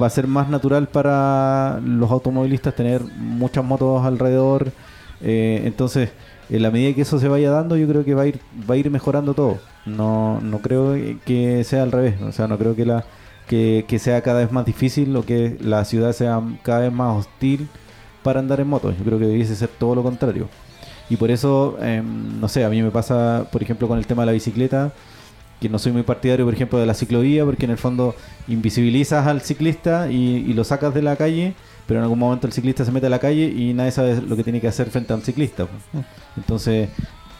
va 0.00 0.06
a 0.06 0.10
ser 0.10 0.26
más 0.26 0.48
natural 0.48 0.88
para 0.88 1.80
los 1.84 2.10
automovilistas 2.10 2.74
tener 2.74 3.02
muchas 3.16 3.64
motos 3.64 4.04
alrededor. 4.04 4.72
eh, 5.20 5.62
entonces, 5.64 6.10
en 6.50 6.62
la 6.62 6.70
medida 6.70 6.94
que 6.94 7.02
eso 7.02 7.18
se 7.18 7.28
vaya 7.28 7.50
dando, 7.50 7.76
yo 7.76 7.88
creo 7.88 8.04
que 8.04 8.14
va 8.14 8.22
a 8.22 8.26
ir, 8.26 8.40
va 8.68 8.74
a 8.74 8.76
ir 8.78 8.90
mejorando 8.90 9.34
todo. 9.34 9.58
No, 9.86 10.40
no 10.40 10.58
creo 10.60 10.94
que 11.24 11.64
sea 11.64 11.82
al 11.82 11.92
revés. 11.92 12.20
O 12.22 12.32
sea, 12.32 12.46
no 12.48 12.58
creo 12.58 12.74
que 12.76 12.84
la 12.86 13.04
que, 13.46 13.98
sea 13.98 14.22
cada 14.22 14.40
vez 14.40 14.52
más 14.52 14.64
difícil 14.64 15.14
o 15.16 15.24
que 15.24 15.56
la 15.60 15.84
ciudad 15.84 16.12
sea 16.12 16.40
cada 16.62 16.80
vez 16.80 16.92
más 16.92 17.16
hostil 17.16 17.68
para 18.22 18.40
andar 18.40 18.60
en 18.60 18.68
moto. 18.68 18.92
Yo 18.92 19.04
creo 19.04 19.18
que 19.18 19.26
debiese 19.26 19.56
ser 19.56 19.68
todo 19.68 19.94
lo 19.94 20.02
contrario. 20.02 20.48
Y 21.10 21.16
por 21.16 21.30
eso, 21.30 21.76
em, 21.80 22.40
no 22.40 22.48
sé, 22.48 22.64
a 22.64 22.70
mí 22.70 22.82
me 22.82 22.90
pasa, 22.90 23.46
por 23.52 23.62
ejemplo, 23.62 23.88
con 23.88 23.98
el 23.98 24.06
tema 24.06 24.22
de 24.22 24.26
la 24.26 24.32
bicicleta, 24.32 24.92
que 25.64 25.68
no 25.72 25.78
soy 25.78 25.92
muy 25.92 26.02
partidario, 26.02 26.44
por 26.44 26.54
ejemplo, 26.54 26.78
de 26.78 26.86
la 26.86 26.94
ciclovía, 26.94 27.44
porque 27.44 27.64
en 27.64 27.72
el 27.72 27.78
fondo 27.78 28.14
invisibilizas 28.48 29.26
al 29.26 29.40
ciclista 29.40 30.10
y, 30.10 30.44
y 30.46 30.52
lo 30.54 30.62
sacas 30.64 30.94
de 30.94 31.02
la 31.02 31.16
calle, 31.16 31.54
pero 31.86 31.98
en 32.00 32.04
algún 32.04 32.18
momento 32.18 32.46
el 32.46 32.52
ciclista 32.52 32.84
se 32.84 32.92
mete 32.92 33.06
a 33.06 33.10
la 33.10 33.18
calle 33.18 33.44
y 33.46 33.74
nadie 33.74 33.90
sabe 33.90 34.20
lo 34.20 34.36
que 34.36 34.44
tiene 34.44 34.60
que 34.60 34.68
hacer 34.68 34.88
frente 34.90 35.12
a 35.12 35.16
un 35.16 35.22
ciclista. 35.22 35.66
Entonces, 36.36 36.88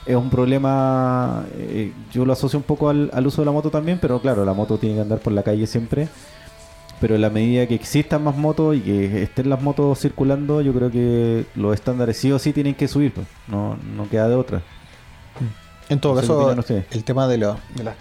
es 0.07 0.17
un 0.17 0.29
problema, 0.31 1.45
eh, 1.57 1.93
yo 2.13 2.25
lo 2.27 2.33
asocio 2.33 2.59
un 2.59 2.63
poco 2.65 2.89
al, 2.91 3.11
al 3.15 3.27
uso 3.27 3.41
de 3.43 3.47
la 3.47 3.53
moto 3.53 3.71
también, 3.71 3.99
pero 4.01 4.21
claro, 4.21 4.45
la 4.45 4.53
moto 4.53 4.77
tiene 4.79 4.97
que 4.97 5.01
andar 5.03 5.19
por 5.21 5.33
la 5.33 5.43
calle 5.43 5.67
siempre. 5.67 6.09
Pero 7.01 7.17
en 7.17 7.23
la 7.23 7.29
medida 7.31 7.67
que 7.67 7.75
existan 7.75 8.23
más 8.23 8.37
motos 8.37 8.77
y 8.77 8.81
que 8.81 9.23
estén 9.25 9.51
las 9.51 9.61
motos 9.61 9.99
circulando, 9.99 10.61
yo 10.63 10.73
creo 10.73 10.91
que 10.91 11.45
los 11.57 11.75
estándares 11.75 12.17
sí 12.17 12.31
o 12.33 12.39
sí 12.39 12.53
tienen 12.53 12.75
que 12.75 12.87
subir. 12.89 13.13
pues. 13.13 13.27
No, 13.49 13.77
no 13.97 14.09
queda 14.09 14.29
de 14.29 14.35
otra. 14.37 14.63
En 15.91 15.99
todo 16.01 16.15
No 16.15 16.21
caso, 16.21 16.51
el 16.93 17.05
tema 17.05 17.27
de, 17.29 17.37
la- 17.39 17.59
de, 17.75 17.85
las- 17.85 17.97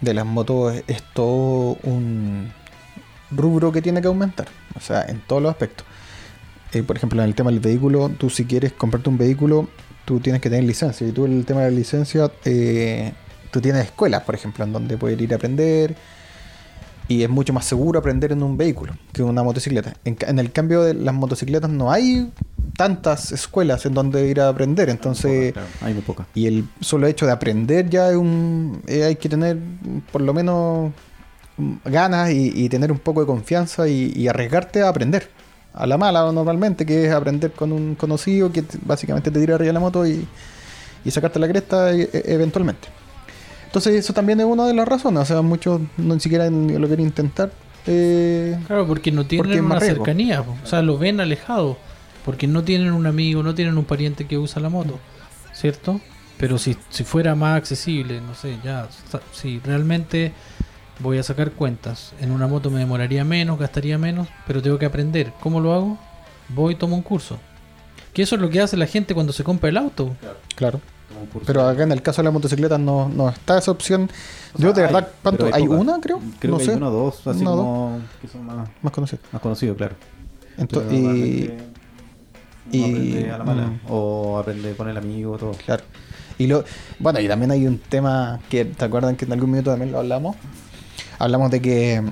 de 0.00 0.14
las 0.14 0.26
motos 0.26 0.74
es, 0.74 0.84
es 0.86 1.02
todo 1.14 1.76
un 1.82 2.52
rubro 3.30 3.72
que 3.72 3.82
tiene 3.82 4.00
que 4.00 4.08
aumentar. 4.08 4.48
O 4.76 4.80
sea, 4.80 5.04
en 5.06 5.20
todos 5.20 5.42
los 5.42 5.50
aspectos. 5.50 5.86
Eh, 6.72 6.82
por 6.82 6.96
ejemplo, 6.96 7.20
en 7.22 7.28
el 7.28 7.34
tema 7.34 7.50
del 7.50 7.60
vehículo, 7.60 8.10
tú 8.10 8.30
si 8.30 8.44
quieres 8.44 8.72
comprarte 8.72 9.08
un 9.08 9.18
vehículo, 9.18 9.68
tú 10.04 10.20
tienes 10.20 10.40
que 10.40 10.50
tener 10.50 10.64
licencia. 10.64 11.06
Y 11.06 11.12
tú 11.12 11.24
el 11.24 11.44
tema 11.44 11.62
de 11.62 11.70
la 11.70 11.76
licencia, 11.76 12.30
eh, 12.44 13.12
tú 13.50 13.60
tienes 13.60 13.86
escuelas, 13.86 14.22
por 14.22 14.34
ejemplo, 14.34 14.64
en 14.64 14.72
donde 14.72 14.96
puedes 14.96 15.20
ir 15.20 15.32
a 15.32 15.36
aprender. 15.36 15.96
Y 17.10 17.24
es 17.24 17.28
mucho 17.28 17.52
más 17.52 17.64
seguro 17.64 17.98
aprender 17.98 18.30
en 18.30 18.40
un 18.40 18.56
vehículo 18.56 18.92
que 19.12 19.22
en 19.22 19.28
una 19.28 19.42
motocicleta. 19.42 19.94
En, 20.04 20.16
en 20.20 20.38
el 20.38 20.52
cambio 20.52 20.82
de 20.82 20.94
las 20.94 21.12
motocicletas 21.12 21.68
no 21.68 21.90
hay 21.90 22.30
tantas 22.76 23.32
escuelas 23.32 23.84
en 23.84 23.94
donde 23.94 24.28
ir 24.28 24.40
a 24.40 24.48
aprender. 24.48 24.88
Entonces... 24.88 25.52
Claro, 25.52 25.66
hay 25.80 25.92
muy 25.92 26.02
pocas. 26.02 26.26
Y 26.36 26.46
el 26.46 26.64
solo 26.80 27.08
hecho 27.08 27.26
de 27.26 27.32
aprender 27.32 27.90
ya 27.90 28.10
es 28.10 28.16
un, 28.16 28.80
eh, 28.86 29.02
hay 29.02 29.16
que 29.16 29.28
tener 29.28 29.58
por 30.12 30.20
lo 30.20 30.32
menos 30.32 30.92
ganas 31.84 32.30
y, 32.30 32.52
y 32.54 32.68
tener 32.68 32.92
un 32.92 33.00
poco 33.00 33.20
de 33.22 33.26
confianza 33.26 33.88
y, 33.88 34.12
y 34.14 34.28
arriesgarte 34.28 34.82
a 34.82 34.88
aprender. 34.88 35.28
A 35.74 35.86
la 35.86 35.98
mala 35.98 36.30
normalmente, 36.30 36.86
que 36.86 37.06
es 37.06 37.12
aprender 37.12 37.50
con 37.50 37.72
un 37.72 37.96
conocido 37.96 38.52
que 38.52 38.62
te- 38.62 38.78
básicamente 38.86 39.32
te 39.32 39.40
tira 39.40 39.56
arriba 39.56 39.68
de 39.68 39.72
la 39.72 39.80
moto 39.80 40.06
y, 40.06 40.24
y 41.04 41.10
sacarte 41.10 41.40
la 41.40 41.48
cresta 41.48 41.92
e- 41.92 42.08
e- 42.12 42.22
eventualmente. 42.26 42.86
Entonces 43.70 43.94
eso 43.94 44.12
también 44.12 44.40
es 44.40 44.46
una 44.46 44.66
de 44.66 44.74
las 44.74 44.88
razones. 44.88 45.22
O 45.22 45.24
sea, 45.24 45.42
muchos 45.42 45.80
no 45.96 46.14
ni 46.14 46.20
siquiera 46.20 46.50
lo 46.50 46.88
quieren 46.88 47.06
intentar. 47.06 47.52
eh, 47.86 48.58
Claro, 48.66 48.84
porque 48.84 49.12
no 49.12 49.22
Porque 49.22 49.36
tienen 49.36 49.64
más 49.64 49.78
una 49.78 49.86
cercanía, 49.86 50.40
o 50.40 50.66
sea, 50.66 50.82
lo 50.82 50.98
ven 50.98 51.20
alejado, 51.20 51.78
porque 52.24 52.48
no 52.48 52.64
tienen 52.64 52.92
un 52.92 53.06
amigo, 53.06 53.44
no 53.44 53.54
tienen 53.54 53.78
un 53.78 53.84
pariente 53.84 54.26
que 54.26 54.38
usa 54.38 54.60
la 54.60 54.70
moto, 54.70 54.98
¿cierto? 55.52 56.00
Pero 56.36 56.58
si, 56.58 56.76
si 56.88 57.04
fuera 57.04 57.36
más 57.36 57.56
accesible, 57.58 58.20
no 58.20 58.34
sé, 58.34 58.58
ya, 58.64 58.88
si 59.32 59.60
realmente 59.60 60.32
voy 60.98 61.18
a 61.18 61.22
sacar 61.22 61.52
cuentas, 61.52 62.12
en 62.20 62.32
una 62.32 62.48
moto 62.48 62.70
me 62.70 62.80
demoraría 62.80 63.24
menos, 63.24 63.56
gastaría 63.56 63.98
menos, 63.98 64.26
pero 64.48 64.60
tengo 64.62 64.78
que 64.78 64.86
aprender. 64.86 65.32
¿Cómo 65.40 65.60
lo 65.60 65.72
hago? 65.72 65.98
Voy 66.48 66.72
y 66.72 66.76
tomo 66.76 66.96
un 66.96 67.02
curso. 67.02 67.38
Que 68.12 68.22
eso 68.22 68.34
es 68.34 68.40
lo 68.40 68.50
que 68.50 68.60
hace 68.60 68.76
la 68.76 68.86
gente 68.86 69.14
cuando 69.14 69.32
se 69.32 69.44
compra 69.44 69.68
el 69.70 69.76
auto. 69.76 70.16
claro. 70.56 70.80
Pero 71.46 71.66
acá 71.68 71.82
en 71.82 71.92
el 71.92 72.02
caso 72.02 72.22
de 72.22 72.24
las 72.24 72.32
motocicletas 72.32 72.78
no, 72.80 73.08
no 73.08 73.28
está 73.28 73.58
esa 73.58 73.70
opción. 73.70 74.08
Yo 74.56 74.72
de 74.72 74.84
Hay, 74.84 74.92
verdad, 74.92 75.08
¿Hay 75.52 75.66
una, 75.68 76.00
creo? 76.00 76.20
Creo 76.38 76.52
no 76.52 76.58
que 76.58 76.64
sé. 76.64 76.70
hay 76.72 76.76
uno 76.76 76.88
o 76.88 76.90
dos, 76.90 77.26
así 77.26 77.40
Una 77.42 77.50
o 77.52 77.56
dos. 77.56 77.64
como 77.64 78.00
que 78.22 78.28
son 78.28 78.46
más, 78.46 78.68
Más 78.82 78.92
conocido. 78.92 79.22
más 79.32 79.42
conocidos, 79.42 79.76
claro. 79.76 79.94
Ento- 80.58 80.82
Pero 80.88 80.92
y, 80.92 81.52
Y- 82.72 82.82
aprende 82.84 83.30
a 83.30 83.38
la 83.38 83.44
mala. 83.44 83.62
mm. 83.66 83.80
O 83.88 84.38
aprende 84.38 84.74
con 84.74 84.88
el 84.88 84.96
amigo, 84.96 85.36
todo. 85.38 85.52
Claro. 85.52 85.82
Y 86.38 86.46
lo, 86.46 86.64
bueno, 86.98 87.20
y 87.20 87.28
también 87.28 87.50
hay 87.50 87.66
un 87.66 87.78
tema 87.78 88.40
que, 88.48 88.64
¿te 88.64 88.84
acuerdan 88.84 89.16
que 89.16 89.24
en 89.26 89.32
algún 89.32 89.50
minuto 89.50 89.70
también 89.70 89.92
lo 89.92 89.98
hablamos? 89.98 90.36
Hablamos 91.18 91.50
de 91.50 91.60
que 91.60 92.02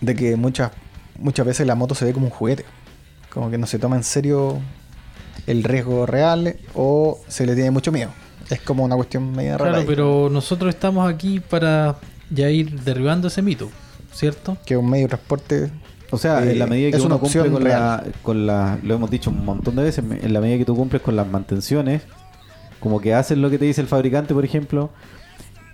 de 0.00 0.14
que 0.14 0.36
muchas 0.36 0.70
muchas 1.18 1.44
veces 1.44 1.66
la 1.66 1.74
moto 1.74 1.94
se 1.96 2.04
ve 2.04 2.12
como 2.12 2.26
un 2.26 2.30
juguete. 2.32 2.64
Como 3.32 3.50
que 3.50 3.58
no 3.58 3.66
se 3.66 3.78
toma 3.80 3.96
en 3.96 4.04
serio 4.04 4.58
el 5.48 5.64
riesgo 5.64 6.06
real 6.06 6.56
o 6.74 7.18
se 7.28 7.46
le 7.46 7.54
tiene 7.54 7.70
mucho 7.70 7.90
miedo. 7.92 8.10
Es 8.50 8.60
como 8.60 8.84
una 8.84 8.96
cuestión 8.96 9.32
media 9.32 9.58
rara. 9.58 9.70
Claro, 9.70 9.80
ahí. 9.80 9.86
pero 9.86 10.28
nosotros 10.30 10.74
estamos 10.74 11.08
aquí 11.12 11.40
para 11.40 11.96
ya 12.30 12.48
ir 12.50 12.80
derribando 12.80 13.28
ese 13.28 13.42
mito, 13.42 13.68
¿cierto? 14.12 14.56
Que 14.64 14.76
un 14.76 14.88
medio 14.88 15.04
de 15.04 15.08
transporte 15.08 15.70
O 16.10 16.16
sea, 16.16 16.42
Eh, 16.44 16.52
en 16.52 16.58
la 16.58 16.66
medida 16.66 16.96
que 16.96 17.02
uno 17.04 17.18
cumple 17.20 17.50
con 17.50 17.64
la, 17.64 18.04
con 18.22 18.46
la, 18.46 18.78
lo 18.82 18.94
hemos 18.94 19.10
dicho 19.10 19.28
un 19.30 19.44
montón 19.44 19.76
de 19.76 19.82
veces, 19.82 20.02
en 20.08 20.32
la 20.32 20.40
medida 20.40 20.56
que 20.58 20.64
tú 20.64 20.74
cumples 20.74 21.02
con 21.02 21.14
las 21.16 21.26
mantenciones, 21.26 22.02
como 22.80 23.00
que 23.00 23.12
haces 23.12 23.36
lo 23.36 23.50
que 23.50 23.58
te 23.58 23.66
dice 23.66 23.80
el 23.82 23.86
fabricante, 23.88 24.32
por 24.32 24.44
ejemplo, 24.44 24.88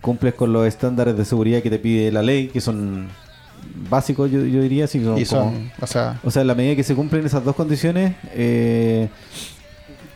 cumples 0.01 0.35
con 0.35 0.53
los 0.53 0.67
estándares 0.67 1.17
de 1.17 1.25
seguridad 1.25 1.63
que 1.63 1.71
te 1.71 1.79
pide 1.79 2.11
la 2.11 2.23
ley, 2.23 2.49
que 2.49 2.61
son 2.61 3.09
básicos, 3.89 4.31
yo, 4.31 4.41
yo 4.45 4.61
diría, 4.61 4.85
así 4.87 4.99
como- 5.01 5.19
y 5.19 5.25
como- 5.25 5.43
son, 5.53 5.71
o 5.81 5.87
sea, 5.87 6.21
o 6.25 6.31
sea, 6.31 6.43
en 6.43 6.49
la 6.49 6.55
medida 6.55 6.75
que 6.77 6.83
se 6.83 6.95
cumplen 6.95 7.25
esas 7.25 7.45
dos 7.45 7.55
condiciones, 7.55 8.15
eh, 8.35 9.09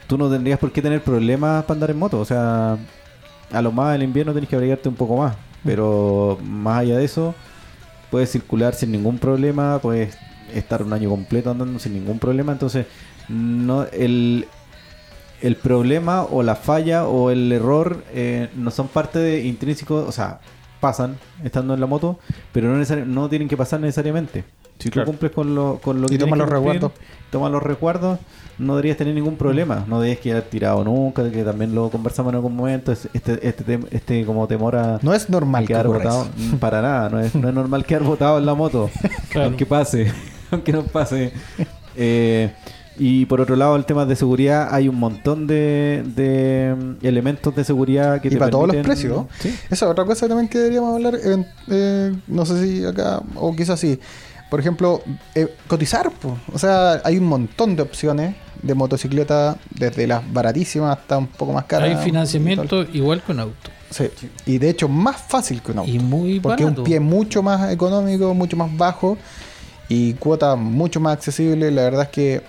tú 0.09 0.19
no 0.19 0.29
tendrías 0.29 0.59
por 0.59 0.73
qué 0.73 0.83
tener 0.83 1.03
problemas 1.03 1.65
para 1.65 1.77
andar 1.77 1.91
en 1.91 1.99
moto. 1.99 2.19
O 2.19 2.25
sea, 2.25 2.77
a 3.53 3.63
lo 3.63 3.71
más 3.71 3.95
en 3.95 4.03
invierno 4.03 4.33
tienes 4.33 4.51
que 4.51 4.57
abrigarte 4.57 4.89
un 4.89 4.97
poco 4.97 5.17
más. 5.17 5.37
Pero 5.65 6.39
más 6.43 6.81
allá 6.81 6.97
de 6.97 7.05
eso, 7.05 7.35
puedes 8.11 8.31
circular 8.31 8.75
sin 8.75 8.91
ningún 8.91 9.19
problema, 9.19 9.79
puedes 9.81 10.17
estar 10.55 10.83
un 10.83 10.93
año 10.93 11.11
completo 11.11 11.51
andando 11.51 11.79
sin 11.79 11.95
ningún 11.95 12.19
problema. 12.19 12.53
Entonces, 12.53 12.87
no 13.29 13.85
el, 13.93 14.47
el 15.43 15.57
problema 15.57 16.23
o 16.25 16.43
la 16.43 16.57
falla 16.57 17.07
o 17.07 17.31
el 17.31 17.53
error 17.53 18.03
eh, 18.13 18.49
no 18.57 18.71
son 18.71 18.89
parte 18.89 19.19
de 19.19 19.45
intrínsecos, 19.45 20.09
o 20.09 20.13
sea, 20.13 20.41
pasan 20.81 21.19
estando 21.45 21.75
en 21.75 21.81
la 21.81 21.87
moto, 21.87 22.19
pero 22.53 22.75
no, 22.75 22.97
no 23.07 23.29
tienen 23.29 23.49
que 23.49 23.57
pasar 23.57 23.81
necesariamente. 23.81 24.45
Si 24.79 24.91
Claro. 24.91 25.07
tú 25.07 25.13
cumples 25.13 25.33
con 25.33 25.55
lo, 25.55 25.79
con 25.83 26.01
lo 26.01 26.09
que 26.09 26.15
Y 26.15 26.19
que 26.19 26.27
los 26.27 26.49
resguardos. 26.49 26.93
tomas 27.31 27.51
los 27.51 27.63
resguardos, 27.63 28.19
no 28.59 28.75
deberías 28.77 28.97
tener 28.97 29.15
ningún 29.15 29.37
problema. 29.37 29.85
No 29.89 30.01
deberías 30.01 30.23
quedar 30.23 30.43
tirado 30.43 30.85
nunca, 30.85 31.29
que 31.31 31.43
también 31.43 31.75
lo 31.75 31.91
conversamos 31.91 32.31
en 32.33 32.37
algún 32.37 32.55
momento. 32.57 32.93
es- 32.93 33.09
Este, 33.13 33.47
este, 33.47 33.65
tem- 33.65 33.87
este 33.91 34.25
como 34.25 34.47
temor 34.47 34.77
a 34.77 34.99
no 35.03 35.13
es 35.15 35.29
normal 35.29 35.63
que 35.65 35.69
quedar 35.75 35.87
ocurra 35.89 36.05
botado. 36.05 36.27
Mm, 36.37 36.55
Para 36.59 36.81
nada, 36.83 37.09
no 37.11 37.19
es, 37.21 37.35
no 37.35 37.49
es 37.49 37.55
normal 37.55 37.85
quedar 37.85 38.03
botado 38.05 38.39
en 38.39 38.47
la 38.47 38.55
moto. 38.55 38.89
Claro. 39.31 39.49
Aunque 39.49 39.67
pase, 39.67 40.13
aunque 40.51 40.73
no 40.73 40.85
pase. 40.85 41.33
Eh, 41.97 42.53
y 43.01 43.27
por 43.27 43.41
otro 43.41 43.55
lado, 43.57 43.77
el 43.77 43.85
tema 43.85 44.07
de 44.07 44.17
seguridad, 44.17 44.69
hay 44.73 44.89
un 44.89 44.97
montón 44.97 45.47
de, 45.47 46.05
de 46.17 46.75
mm, 46.77 47.05
elementos 47.07 47.55
de 47.55 47.63
seguridad 47.65 48.21
que 48.21 48.29
Y 48.29 48.31
te 48.33 48.37
para 48.39 48.51
todos 48.51 48.67
los 48.69 48.77
permiten- 48.77 48.83
precios. 48.85 49.27
Sí. 49.41 49.49
Esa 49.71 49.87
es 49.87 49.91
otra 49.91 50.05
cosa 50.05 50.27
también 50.29 50.49
que 50.49 50.59
deberíamos 50.59 50.95
hablar. 50.95 51.15
eh, 51.17 51.45
eh, 51.69 52.13
no 52.27 52.45
sé 52.47 52.63
si 52.65 52.85
acá, 52.85 53.21
o 53.37 53.55
quizás 53.55 53.79
sí. 53.81 53.99
Por 54.51 54.61
ejemplo, 54.61 55.03
eh, 55.35 55.55
cotizar. 55.67 56.11
po. 56.11 56.39
O 56.53 56.59
sea, 56.59 57.01
hay 57.05 57.19
un 57.19 57.25
montón 57.27 57.77
de 57.77 57.83
opciones 57.83 58.35
de 58.63 58.75
motocicleta, 58.75 59.57
desde 59.71 60.07
las 60.07 60.33
baratísimas 60.33 60.99
hasta 60.99 61.19
un 61.19 61.27
poco 61.27 61.53
más 61.53 61.65
caras. 61.65 61.91
Hay 61.91 62.05
financiamiento 62.05 62.83
igual 62.93 63.23
que 63.23 63.33
un 63.33 63.41
auto. 63.41 63.71
Sí. 63.91 64.11
Y 64.47 64.59
de 64.59 64.71
hecho, 64.71 64.89
más 64.89 65.17
fácil 65.17 65.63
que 65.63 65.73
un 65.73 65.79
auto. 65.79 65.91
Y 65.91 65.99
muy 65.99 66.41
Porque 66.41 66.65
es 66.65 66.69
un 66.69 66.85
pie 66.85 67.01
mucho 67.01 67.43
más 67.43 67.71
económico, 67.71 68.35
mucho 68.35 68.57
más 68.57 68.75
bajo 68.77 69.17
y 69.89 70.15
cuota 70.15 70.57
mucho 70.57 71.01
más 71.01 71.15
accesible. 71.15 71.71
La 71.71 71.83
verdad 71.83 72.03
es 72.05 72.09
que 72.09 72.43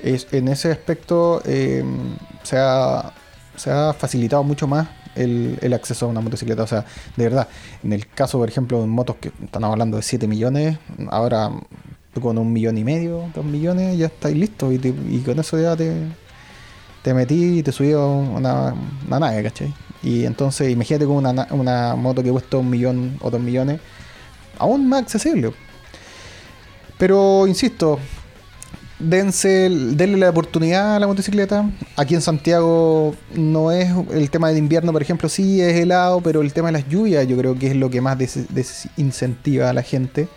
es, 0.00 0.26
en 0.32 0.48
ese 0.48 0.70
aspecto 0.70 1.42
eh, 1.44 1.84
se, 2.42 2.56
ha, 2.58 3.12
se 3.56 3.70
ha 3.70 3.92
facilitado 3.92 4.44
mucho 4.44 4.66
más 4.66 4.88
el, 5.18 5.72
acceso 5.74 6.06
a 6.06 6.08
una 6.08 6.20
motocicleta. 6.20 6.62
O 6.62 6.66
sea, 6.66 6.84
de 7.16 7.24
verdad, 7.24 7.48
en 7.82 7.92
el 7.92 8.06
caso, 8.06 8.38
por 8.38 8.48
ejemplo, 8.48 8.80
de 8.80 8.86
motos 8.86 9.16
que 9.20 9.30
están 9.44 9.64
hablando 9.64 9.96
de 9.96 10.02
7 10.02 10.26
millones, 10.26 10.78
ahora 11.10 11.50
con 12.20 12.36
un 12.38 12.52
millón 12.52 12.76
y 12.78 12.84
medio, 12.84 13.30
dos 13.34 13.44
millones, 13.44 13.96
ya 13.96 14.06
estáis 14.06 14.36
listos 14.36 14.74
y, 14.74 15.20
con 15.20 15.38
eso 15.38 15.58
ya 15.60 15.76
te, 15.76 15.92
te 17.02 17.14
metí 17.14 17.58
y 17.58 17.62
te 17.62 17.70
subí 17.70 17.92
a 17.92 17.98
una, 17.98 18.74
una 19.06 19.20
nave, 19.20 19.42
¿cachai? 19.44 19.72
Y 20.02 20.24
entonces 20.24 20.70
imagínate 20.70 21.06
con 21.06 21.16
una, 21.16 21.32
na- 21.32 21.48
una 21.50 21.94
moto 21.94 22.22
que 22.22 22.30
cuesta 22.30 22.56
un 22.56 22.70
millón 22.70 23.18
o 23.20 23.30
dos 23.30 23.40
millones, 23.40 23.80
aún 24.58 24.88
más 24.88 25.02
accesible. 25.02 25.52
Pero 26.98 27.46
insisto, 27.46 27.98
dense, 28.98 29.68
denle 29.70 30.18
la 30.18 30.30
oportunidad 30.30 30.96
a 30.96 30.98
la 30.98 31.06
motocicleta. 31.06 31.68
Aquí 31.96 32.14
en 32.14 32.20
Santiago 32.22 33.14
no 33.34 33.70
es 33.70 33.88
el 34.12 34.30
tema 34.30 34.50
de 34.50 34.58
invierno, 34.58 34.92
por 34.92 35.02
ejemplo, 35.02 35.28
sí 35.28 35.60
es 35.60 35.74
helado, 35.76 36.20
pero 36.20 36.40
el 36.42 36.52
tema 36.52 36.68
de 36.68 36.72
las 36.72 36.88
lluvias 36.88 37.26
yo 37.26 37.36
creo 37.36 37.58
que 37.58 37.68
es 37.68 37.76
lo 37.76 37.90
que 37.90 38.00
más 38.00 38.18
des- 38.18 38.52
desincentiva 38.54 39.70
a 39.70 39.72
la 39.72 39.82
gente. 39.82 40.28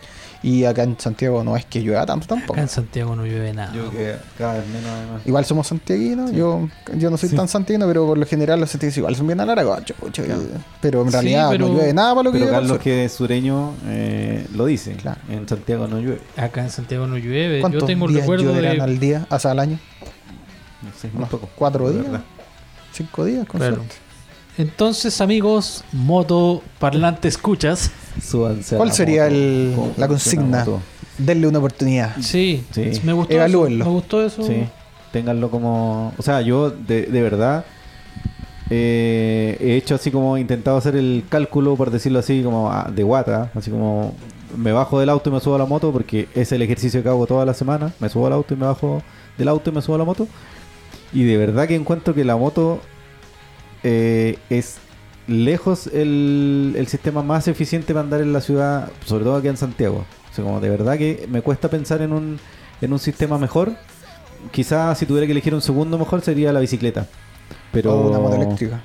Y 0.44 0.64
acá 0.64 0.82
en 0.82 0.98
Santiago 0.98 1.44
no 1.44 1.56
es 1.56 1.64
que 1.66 1.80
llueva 1.80 2.04
tanto 2.04 2.26
tampoco. 2.26 2.54
Acá 2.54 2.62
en 2.62 2.68
Santiago 2.68 3.14
no 3.14 3.24
llueve 3.24 3.52
nada. 3.52 3.72
Yo 3.74 3.90
que 3.92 4.16
cada 4.36 4.54
vez 4.54 4.66
menos 4.66 4.90
además. 4.90 5.22
Igual 5.24 5.44
somos 5.44 5.68
santiaguinos, 5.68 6.32
yo, 6.32 6.68
yo 6.96 7.10
no 7.10 7.16
soy 7.16 7.28
Sí. 7.28 7.36
tan 7.36 7.46
santiaguino, 7.46 7.86
pero 7.86 8.06
por 8.06 8.18
lo 8.18 8.26
general 8.26 8.58
los 8.58 8.70
santiaguinos 8.70 8.98
igual 8.98 9.14
son 9.16 9.28
bien 9.28 9.38
alaragados, 9.38 9.84
pucha, 10.00 10.24
Pero 10.80 11.02
en 11.02 11.06
Sí, 11.08 11.12
realidad 11.12 11.48
pero- 11.50 11.68
no 11.68 11.74
llueve 11.74 11.94
nada 11.94 12.10
para 12.14 12.24
lo 12.24 12.32
que 12.32 12.38
Pero 12.38 12.50
llueve 12.50 12.60
Carlos, 12.60 12.78
que 12.82 13.04
es 13.04 13.12
sureño, 13.12 13.72
eh, 13.86 14.44
lo 14.54 14.66
dice. 14.66 14.94
Claro. 14.94 15.20
En 15.30 15.48
Santiago 15.48 15.86
no 15.86 16.00
llueve. 16.00 16.20
Acá 16.36 16.62
en 16.62 16.70
Santiago 16.70 17.06
no 17.06 17.18
llueve. 17.18 17.58
Yo 17.58 17.60
¿Cuántos 17.60 17.86
tengo 17.86 18.08
días 18.08 18.20
recuerdo 18.22 18.52
de. 18.52 18.80
al 18.80 18.98
día, 18.98 19.26
sea, 19.38 19.52
al 19.52 19.60
año? 19.60 19.78
No 20.82 20.90
sé, 21.00 21.08
muy 21.12 21.26
poco. 21.26 21.48
cuatro 21.54 21.88
días. 21.90 22.04
¿Cinco 22.92 23.24
días? 23.24 23.46
Con 23.46 23.60
Claro. 23.60 23.76
suerte. 23.76 23.94
Entonces, 24.58 25.20
amigos, 25.20 25.82
moto 25.92 26.62
parlante 26.78 27.28
escuchas. 27.28 27.90
Súbanse 28.22 28.74
a 28.74 28.78
¿Cuál 28.78 28.88
la 28.90 28.94
sería 28.94 29.22
moto, 29.24 29.34
el- 29.34 29.92
la 29.96 30.08
consigna? 30.08 30.58
moto. 30.60 30.80
Denle 31.18 31.46
una 31.46 31.58
oportunidad. 31.58 32.16
Sí, 32.20 32.64
Sí. 32.72 33.00
me 33.04 33.12
gustó 33.12 33.34
Evalúenlo. 33.34 33.84
eso. 33.84 33.90
Me 33.90 33.96
gustó 33.96 34.26
eso. 34.26 34.42
Sí, 34.46 34.64
ténganlo 35.12 35.50
como... 35.50 36.12
O 36.18 36.22
sea, 36.22 36.40
yo 36.42 36.70
de, 36.70 37.02
de 37.06 37.22
verdad 37.22 37.64
eh, 38.70 39.56
he 39.60 39.76
hecho 39.76 39.94
así 39.94 40.10
como 40.10 40.38
intentado 40.38 40.76
hacer 40.76 40.96
el 40.96 41.24
cálculo, 41.28 41.76
por 41.76 41.90
decirlo 41.90 42.18
así, 42.18 42.42
como 42.42 42.70
ah, 42.70 42.90
de 42.94 43.02
guata, 43.02 43.50
así 43.54 43.70
como 43.70 44.14
me 44.56 44.72
bajo 44.72 45.00
del 45.00 45.08
auto 45.08 45.30
y 45.30 45.32
me 45.32 45.40
subo 45.40 45.54
a 45.54 45.58
la 45.58 45.66
moto 45.66 45.92
porque 45.92 46.28
es 46.34 46.52
el 46.52 46.60
ejercicio 46.62 47.02
que 47.02 47.08
hago 47.08 47.26
toda 47.26 47.44
la 47.46 47.54
semana. 47.54 47.92
Me 48.00 48.08
subo 48.08 48.26
al 48.26 48.32
auto 48.34 48.54
y 48.54 48.56
me 48.58 48.66
bajo 48.66 49.02
del 49.38 49.48
auto 49.48 49.70
y 49.70 49.72
me 49.74 49.82
subo 49.82 49.94
a 49.96 49.98
la 49.98 50.04
moto. 50.04 50.26
Y 51.12 51.24
de 51.24 51.36
verdad 51.36 51.68
que 51.68 51.74
encuentro 51.74 52.14
que 52.14 52.24
la 52.24 52.36
moto 52.36 52.80
eh, 53.82 54.38
es 54.50 54.76
lejos 55.26 55.86
el, 55.88 56.74
el 56.76 56.86
sistema 56.88 57.22
más 57.22 57.46
eficiente 57.48 57.92
para 57.92 58.04
andar 58.04 58.20
en 58.20 58.32
la 58.32 58.40
ciudad, 58.40 58.90
sobre 59.06 59.24
todo 59.24 59.36
aquí 59.36 59.48
en 59.48 59.56
Santiago. 59.56 60.04
O 60.30 60.34
sea, 60.34 60.44
como 60.44 60.60
de 60.60 60.68
verdad 60.70 60.96
que 60.98 61.26
me 61.30 61.42
cuesta 61.42 61.68
pensar 61.68 62.02
en 62.02 62.12
un, 62.12 62.38
en 62.80 62.92
un 62.92 62.98
sistema 62.98 63.38
mejor. 63.38 63.72
Quizás 64.50 64.98
si 64.98 65.06
tuviera 65.06 65.26
que 65.26 65.32
elegir 65.32 65.54
un 65.54 65.62
segundo 65.62 65.98
mejor 65.98 66.20
sería 66.22 66.52
la 66.52 66.60
bicicleta. 66.60 67.06
Pero 67.70 67.92
O 67.92 68.08
una 68.08 68.18
moto 68.18 68.36
eléctrica. 68.36 68.82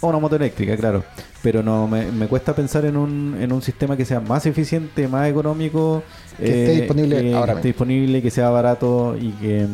o 0.00 0.08
una 0.08 0.18
moto 0.18 0.36
eléctrica, 0.36 0.76
claro. 0.76 1.04
Pero 1.42 1.62
no 1.62 1.86
me, 1.88 2.10
me 2.10 2.26
cuesta 2.28 2.54
pensar 2.54 2.84
en 2.84 2.96
un, 2.96 3.36
en 3.40 3.52
un 3.52 3.62
sistema 3.62 3.96
que 3.96 4.04
sea 4.04 4.20
más 4.20 4.46
eficiente, 4.46 5.06
más 5.08 5.28
económico. 5.28 6.02
eh, 6.38 6.44
Que 6.44 6.54
esté 6.54 6.72
disponible 6.72 7.20
que 7.20 7.34
ahora 7.34 7.54
esté 7.54 7.68
mismo. 7.68 7.68
disponible, 7.68 8.22
que 8.22 8.30
sea 8.30 8.50
barato 8.50 9.16
y 9.20 9.30
que 9.32 9.66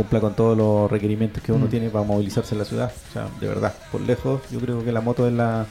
cumpla 0.00 0.20
con 0.20 0.34
todos 0.34 0.56
los 0.56 0.90
requerimientos 0.90 1.42
que 1.42 1.52
uno 1.52 1.66
Mm. 1.66 1.70
tiene 1.70 1.88
para 1.90 2.04
movilizarse 2.04 2.54
en 2.54 2.58
la 2.60 2.64
ciudad. 2.64 2.92
O 3.10 3.12
sea, 3.12 3.28
de 3.40 3.46
verdad, 3.48 3.74
por 3.92 4.00
lejos, 4.00 4.40
yo 4.50 4.58
creo 4.60 4.84
que 4.84 4.92
la 4.92 5.00
moto 5.00 5.26
es 5.26 5.32
la 5.32 5.66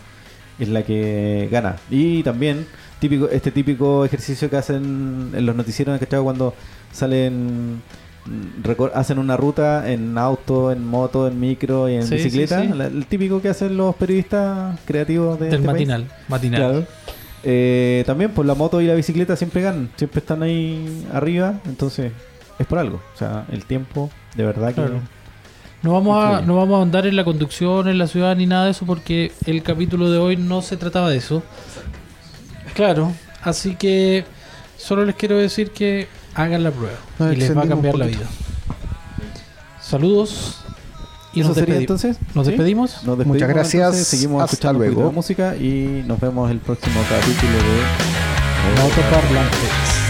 es 0.60 0.68
la 0.68 0.84
que 0.84 1.48
gana. 1.50 1.78
Y 1.90 2.22
también 2.24 2.66
típico 3.00 3.30
este 3.30 3.50
típico 3.52 4.04
ejercicio 4.04 4.50
que 4.50 4.58
hacen 4.58 5.32
en 5.34 5.46
los 5.46 5.56
noticieros, 5.56 5.98
¿cachai? 6.00 6.22
Cuando 6.22 6.54
salen 6.92 7.82
mm, 8.26 8.72
hacen 8.94 9.20
una 9.20 9.38
ruta 9.38 9.90
en 9.90 10.18
auto, 10.18 10.72
en 10.72 10.86
moto, 10.86 11.28
en 11.28 11.40
micro 11.40 11.88
y 11.90 11.96
en 11.96 12.04
Sí, 12.04 12.16
bicicleta, 12.16 12.62
sí, 12.62 12.68
sí. 12.68 12.74
la- 12.78 12.88
el 12.88 13.06
típico 13.06 13.42
que 13.42 13.48
hacen 13.50 13.78
los 13.78 13.96
periodistas 13.96 14.78
creativos 14.86 15.40
de 15.40 15.46
Del 15.46 15.56
este 15.56 15.66
país. 15.66 15.88
matinal. 15.88 16.06
Matinal. 16.28 16.60
Claro. 16.62 16.86
Eh, 17.44 18.04
también 18.06 18.32
pues 18.32 18.46
la 18.46 18.54
moto 18.54 18.82
y 18.82 18.86
la 18.88 18.96
bicicleta 18.96 19.38
siempre 19.38 19.62
ganan, 19.62 19.90
siempre 19.96 20.20
están 20.20 20.44
ahí 20.44 21.06
arriba, 21.14 21.54
entonces 21.66 22.12
es 22.60 22.68
por 22.68 22.78
algo. 22.78 23.02
O 23.16 23.18
sea, 23.18 23.46
el 23.52 23.66
tiempo, 23.66 24.10
de 24.36 24.46
verdad 24.46 24.68
que... 24.70 24.76
Claro. 24.76 25.00
No 25.82 25.94
vamos, 25.94 26.22
a, 26.24 26.42
no 26.42 26.58
vamos 26.58 26.80
a 26.80 26.82
andar 26.82 27.08
en 27.08 27.16
la 27.16 27.24
conducción, 27.24 27.88
en 27.88 27.98
la 27.98 28.08
ciudad, 28.08 28.36
ni 28.36 28.46
nada 28.46 28.66
de 28.66 28.72
eso, 28.72 28.86
porque 28.86 29.32
el 29.46 29.64
capítulo 29.64 30.12
de 30.12 30.18
hoy 30.18 30.36
no 30.36 30.62
se 30.62 30.76
trataba 30.76 31.10
de 31.10 31.16
eso. 31.18 31.42
Claro, 32.74 33.14
así 33.44 33.76
que 33.76 34.26
solo 34.78 35.06
les 35.06 35.16
quiero 35.16 35.38
decir 35.38 35.72
que 35.72 36.10
hagan 36.36 36.64
la 36.64 36.72
prueba 36.72 36.98
Nos 37.18 37.34
y 37.34 37.38
les 37.38 37.58
va 37.58 37.64
a 37.64 37.68
cambiar 37.68 37.96
la 37.96 38.08
vida. 38.08 38.26
Saludos 39.82 40.58
y 41.34 41.40
¿Eso 41.40 41.50
nos, 41.50 41.58
sería 41.58 41.78
entonces? 41.78 42.18
nos 42.36 42.46
¿Sí? 42.46 42.52
despedimos. 42.52 42.92
Nos 43.04 43.18
despedimos, 43.18 43.28
Muchas 43.36 43.50
gracias. 43.50 43.84
entonces, 43.86 44.08
seguimos 44.08 44.44
Hasta 44.44 44.56
escuchando 44.56 44.80
un 44.80 44.86
luego. 44.86 45.10
de 45.10 45.16
música 45.16 45.56
y 45.56 46.04
nos 46.06 46.20
vemos 46.20 46.52
el 46.52 46.60
próximo 46.60 47.00
capítulo 47.10 47.54
de 47.54 48.82
Motoparlantes. 48.84 50.09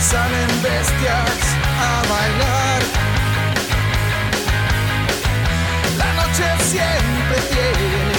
Salen 0.00 0.62
bestias 0.62 1.42
a 1.78 2.02
bailar. 2.12 2.82
La 5.98 6.12
noche 6.14 6.46
siempre 6.64 7.36
tiene 7.50 8.11